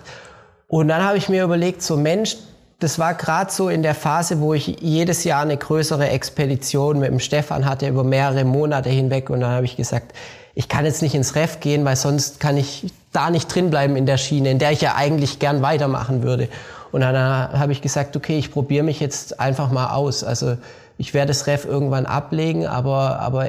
[0.69, 2.37] Und dann habe ich mir überlegt, so Mensch,
[2.79, 7.11] das war gerade so in der Phase, wo ich jedes Jahr eine größere Expedition mit
[7.11, 9.31] dem Stefan hatte, über mehrere Monate hinweg.
[9.31, 10.13] Und dann habe ich gesagt,
[10.55, 13.97] ich kann jetzt nicht ins Ref gehen, weil sonst kann ich da nicht drin bleiben
[13.97, 16.49] in der Schiene, in der ich ja eigentlich gern weitermachen würde.
[16.93, 20.25] Und dann äh, habe ich gesagt, okay, ich probiere mich jetzt einfach mal aus.
[20.25, 20.57] Also
[20.97, 23.49] ich werde das Ref irgendwann ablegen, aber, aber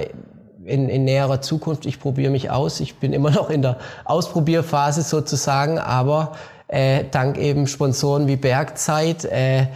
[0.66, 2.80] in, in näherer Zukunft, ich probiere mich aus.
[2.80, 6.34] Ich bin immer noch in der Ausprobierphase sozusagen, aber
[6.68, 9.68] äh, dank eben Sponsoren wie Bergzeit, äh,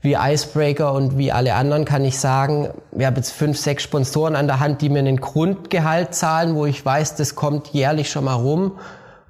[0.00, 4.36] wie Icebreaker und wie alle anderen kann ich sagen, wir haben jetzt fünf, sechs Sponsoren
[4.36, 8.24] an der Hand, die mir einen Grundgehalt zahlen, wo ich weiß, das kommt jährlich schon
[8.24, 8.72] mal rum.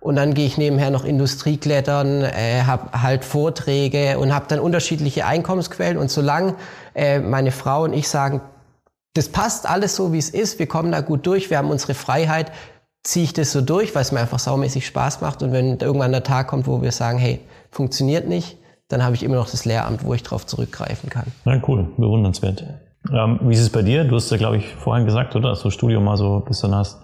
[0.00, 5.26] Und dann gehe ich nebenher noch Industrieklettern, äh, habe halt Vorträge und habe dann unterschiedliche
[5.26, 5.98] Einkommensquellen.
[5.98, 6.54] Und solange
[6.94, 8.40] äh, meine Frau und ich sagen,
[9.14, 11.94] das passt alles so, wie es ist, wir kommen da gut durch, wir haben unsere
[11.94, 12.52] Freiheit,
[13.02, 15.42] ziehe ich das so durch, weil es mir einfach saumäßig Spaß macht.
[15.42, 17.40] Und wenn irgendwann der Tag kommt, wo wir sagen, hey,
[17.70, 18.58] funktioniert nicht,
[18.88, 21.26] dann habe ich immer noch das Lehramt, wo ich darauf zurückgreifen kann.
[21.44, 22.64] Na cool, bewundernswert.
[23.12, 24.04] Ähm, wie ist es bei dir?
[24.04, 25.50] Du hast ja, glaube ich, vorhin gesagt, oder?
[25.50, 26.98] Dass du Studium mal so ein bisschen hast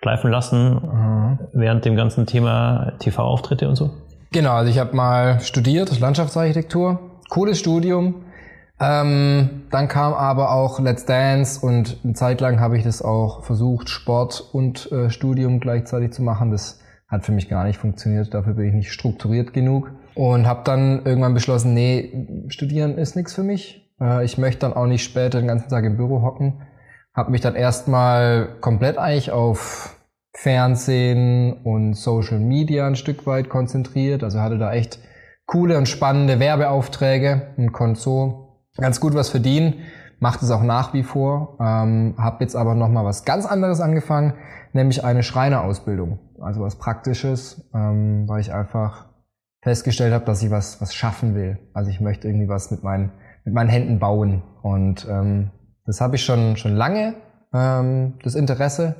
[0.00, 1.38] schleifen lassen mhm.
[1.52, 3.90] während dem ganzen Thema TV-Auftritte und so?
[4.30, 7.00] Genau, also ich habe mal studiert, Landschaftsarchitektur.
[7.30, 8.24] Cooles Studium.
[8.80, 13.42] Ähm, dann kam aber auch Let's Dance und eine Zeit lang habe ich das auch
[13.42, 16.52] versucht, Sport und äh, Studium gleichzeitig zu machen.
[16.52, 18.32] Das hat für mich gar nicht funktioniert.
[18.34, 19.90] Dafür bin ich nicht strukturiert genug.
[20.18, 23.88] Und habe dann irgendwann beschlossen, nee, studieren ist nichts für mich.
[24.00, 26.62] Äh, ich möchte dann auch nicht später den ganzen Tag im Büro hocken.
[27.14, 29.96] Habe mich dann erstmal komplett eigentlich auf
[30.34, 34.24] Fernsehen und Social Media ein Stück weit konzentriert.
[34.24, 34.98] Also hatte da echt
[35.46, 39.74] coole und spannende Werbeaufträge und konnte so ganz gut was verdienen.
[40.18, 41.58] Macht es auch nach wie vor.
[41.60, 44.34] Ähm, habe jetzt aber nochmal was ganz anderes angefangen,
[44.72, 46.18] nämlich eine Schreinerausbildung.
[46.40, 49.07] Also was Praktisches, ähm, weil ich einfach
[49.60, 51.58] festgestellt habe, dass ich was, was schaffen will.
[51.74, 53.12] Also ich möchte irgendwie was mit meinen,
[53.44, 54.42] mit meinen Händen bauen.
[54.62, 55.50] Und ähm,
[55.86, 57.14] das habe ich schon, schon lange,
[57.52, 58.96] ähm, das Interesse.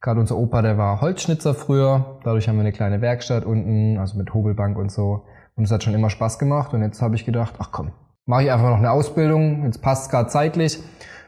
[0.00, 2.20] Gerade unser Opa, der war Holzschnitzer früher.
[2.24, 5.24] Dadurch haben wir eine kleine Werkstatt unten, also mit Hobelbank und so.
[5.56, 6.72] Und es hat schon immer Spaß gemacht.
[6.72, 7.92] Und jetzt habe ich gedacht, ach komm,
[8.24, 9.64] mache ich einfach noch eine Ausbildung.
[9.64, 10.82] Jetzt passt es gerade zeitlich.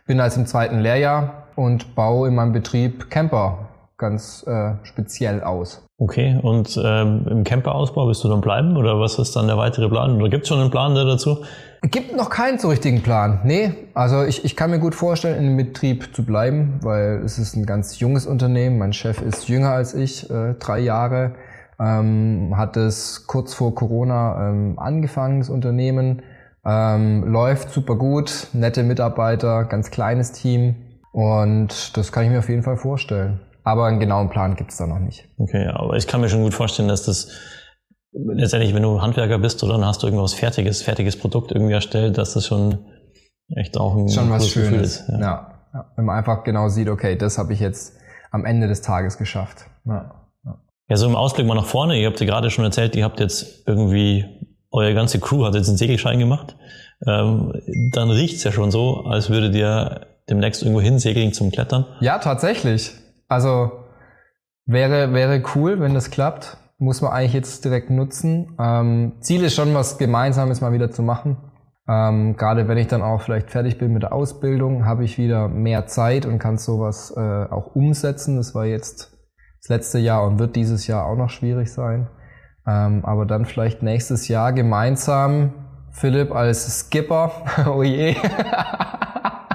[0.06, 5.86] Bin als im zweiten Lehrjahr und baue in meinem Betrieb Camper ganz äh, speziell aus.
[6.02, 9.88] Okay, und ähm, im Camperausbau wirst du dann bleiben oder was ist dann der weitere
[9.88, 10.16] Plan?
[10.16, 11.44] Oder gibt es schon einen Plan dazu?
[11.82, 13.38] Gibt noch keinen so richtigen Plan.
[13.44, 17.38] Nee, also ich, ich kann mir gut vorstellen, in dem Betrieb zu bleiben, weil es
[17.38, 18.78] ist ein ganz junges Unternehmen.
[18.78, 21.36] Mein Chef ist jünger als ich, äh, drei Jahre.
[21.78, 26.22] Ähm, hat es kurz vor Corona ähm, angefangen, das Unternehmen.
[26.64, 30.74] Ähm, läuft super gut, nette Mitarbeiter, ganz kleines Team.
[31.12, 33.38] Und das kann ich mir auf jeden Fall vorstellen.
[33.64, 35.28] Aber einen genauen Plan gibt es da noch nicht.
[35.38, 37.28] Okay, aber ich kann mir schon gut vorstellen, dass das
[38.12, 42.18] letztendlich, wenn du Handwerker bist oder dann hast du irgendwas fertiges, fertiges Produkt irgendwie erstellt,
[42.18, 42.78] dass das schon
[43.56, 45.08] echt auch ein schon was Schönes ist.
[45.08, 45.20] Ja.
[45.20, 45.62] Ja.
[45.74, 45.92] ja.
[45.96, 47.96] Wenn man einfach genau sieht, okay, das habe ich jetzt
[48.30, 49.66] am Ende des Tages geschafft.
[49.84, 50.28] Ja.
[50.88, 51.98] ja, so im Ausblick mal nach vorne.
[51.98, 54.24] Ihr habt ja gerade schon erzählt, ihr habt jetzt irgendwie,
[54.70, 56.56] eure ganze Crew hat jetzt einen Segelschein gemacht.
[57.06, 57.52] Ähm,
[57.92, 61.84] dann riecht's ja schon so, als würdet ihr demnächst irgendwo hinsegeln zum Klettern.
[62.00, 62.92] Ja, tatsächlich.
[63.32, 63.72] Also
[64.66, 68.56] wäre, wäre cool, wenn das klappt muss man eigentlich jetzt direkt nutzen.
[68.58, 71.36] Ähm, Ziel ist schon, was Gemeinsames mal wieder zu machen.
[71.88, 75.46] Ähm, Gerade wenn ich dann auch vielleicht fertig bin mit der Ausbildung, habe ich wieder
[75.48, 78.36] mehr Zeit und kann sowas äh, auch umsetzen.
[78.36, 79.16] Das war jetzt
[79.60, 82.08] das letzte Jahr und wird dieses Jahr auch noch schwierig sein.
[82.66, 85.52] Ähm, aber dann vielleicht nächstes Jahr gemeinsam
[85.92, 87.30] Philipp als Skipper.
[87.72, 88.16] oh je.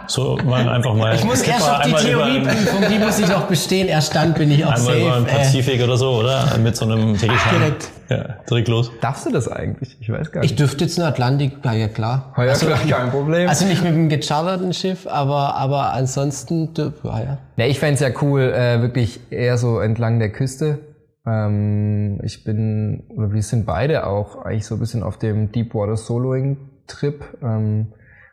[0.08, 1.16] So mal einfach mal.
[1.16, 3.88] Ich muss erst auf die Theorieprüfung, die muss ich noch bestehen.
[3.88, 4.98] Erst dann bin ich auch einmal safe.
[4.98, 5.84] Einmal im Pazifik äh.
[5.84, 6.58] oder so, oder?
[6.58, 7.60] Mit so einem Segelschein.
[7.60, 7.90] Direkt.
[8.10, 8.92] Ja, direkt los.
[9.02, 9.98] Darfst du das eigentlich?
[10.00, 10.52] Ich weiß gar nicht.
[10.52, 12.34] Ich dürfte jetzt in Atlantik, ja, ja klar.
[12.38, 13.50] Ja, also, klar, kein Problem.
[13.50, 17.38] Also nicht mit einem gecharterten Schiff, aber, aber ansonsten, ja, ja.
[17.58, 20.80] Ja, ich fände ja cool, äh, wirklich eher so entlang der Küste.
[21.26, 25.98] Ähm, ich bin, oder wir sind beide auch eigentlich so ein bisschen auf dem Deepwater
[25.98, 27.26] Soloing Trip.
[27.44, 27.88] Ähm,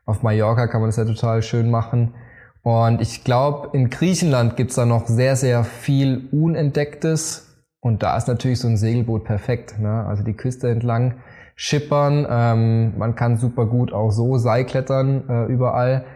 [0.07, 2.15] auf Mallorca kann man das ja total schön machen.
[2.63, 7.67] Und ich glaube, in Griechenland gibt's da noch sehr, sehr viel Unentdecktes.
[7.81, 9.79] Und da ist natürlich so ein Segelboot perfekt.
[9.79, 10.07] Ne?
[10.07, 11.23] Also die Küste entlang
[11.57, 12.27] schippern.
[12.29, 16.07] Ähm, man kann super gut auch so Seilklettern äh, überall.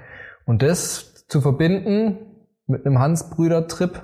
[0.47, 2.19] Und das zu verbinden
[2.67, 4.03] mit einem Hans-Brüder-Trip,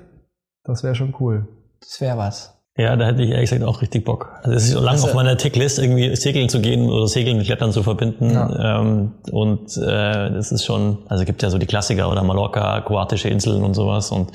[0.65, 1.49] das wäre schon cool.
[1.81, 2.63] Das wäre was.
[2.77, 4.33] Ja, da hätte ich ehrlich gesagt auch richtig Bock.
[4.43, 7.37] Also es ist so lange also, auf meiner Ticklist, irgendwie segeln zu gehen oder Segeln
[7.37, 8.31] mit Klettern zu verbinden.
[8.31, 8.81] Ja.
[8.81, 13.29] Ähm, und äh, das ist schon, also gibt ja so die Klassiker oder Mallorca, kroatische
[13.29, 14.11] Inseln und sowas.
[14.11, 14.33] Und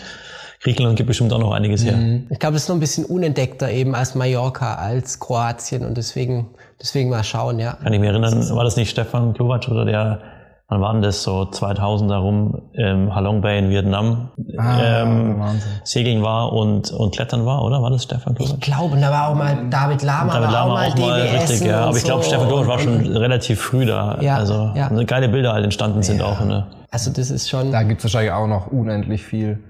[0.62, 1.98] Griechenland gibt bestimmt auch noch einiges her.
[1.98, 2.28] Mhm.
[2.30, 6.48] Ich glaube, es ist noch ein bisschen unentdeckter eben als Mallorca, als Kroatien und deswegen,
[6.82, 7.74] deswegen mal schauen, ja.
[7.74, 10.22] Kann ich mich erinnern, war das nicht Stefan Klovac oder der
[10.70, 15.42] wann war denn das so 2000 herum, ähm, Halong Bay in Vietnam Ah, ähm.
[15.84, 17.82] Segeln war und, und Klettern war, oder?
[17.82, 18.54] War das Stefan Kovac?
[18.54, 21.22] Ich glaube, da war auch mal David Lama, David war auch Lama mal auch mal
[21.22, 21.86] richtig, ja.
[21.86, 22.30] Aber ich glaube, so.
[22.30, 24.20] Stefan Kovac war schon relativ früh da.
[24.22, 24.90] Ja, also ja.
[25.04, 26.40] geile Bilder halt entstanden sind auch.
[26.42, 26.68] Ne?
[26.92, 27.72] Also das ist schon...
[27.72, 29.64] Da gibt's wahrscheinlich auch noch unendlich viel.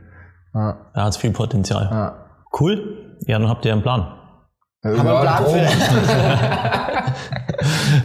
[0.54, 0.78] Ja.
[0.94, 1.88] Da hat viel Potenzial.
[1.90, 2.14] Ja.
[2.60, 3.16] Cool.
[3.26, 4.08] Ja, dann habt ihr einen Plan.
[4.84, 5.68] Haben wir einen Plan für...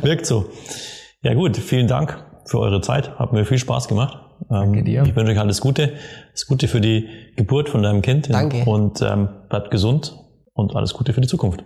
[0.07, 0.47] Wirkt so.
[1.23, 3.19] Ja gut, vielen Dank für eure Zeit.
[3.19, 4.19] Hat mir viel Spaß gemacht.
[4.49, 5.05] Danke dir.
[5.05, 5.95] Ich wünsche euch alles Gute.
[6.33, 8.33] Das Gute für die Geburt von deinem Kind.
[8.33, 8.65] Danke.
[8.65, 10.17] Und ähm, bleibt gesund
[10.53, 11.65] und alles Gute für die Zukunft.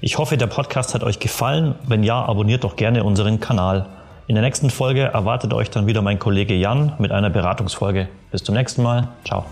[0.00, 1.74] Ich hoffe, der Podcast hat euch gefallen.
[1.86, 3.86] Wenn ja, abonniert doch gerne unseren Kanal.
[4.28, 8.08] In der nächsten Folge erwartet euch dann wieder mein Kollege Jan mit einer Beratungsfolge.
[8.30, 9.08] Bis zum nächsten Mal.
[9.24, 9.46] Ciao.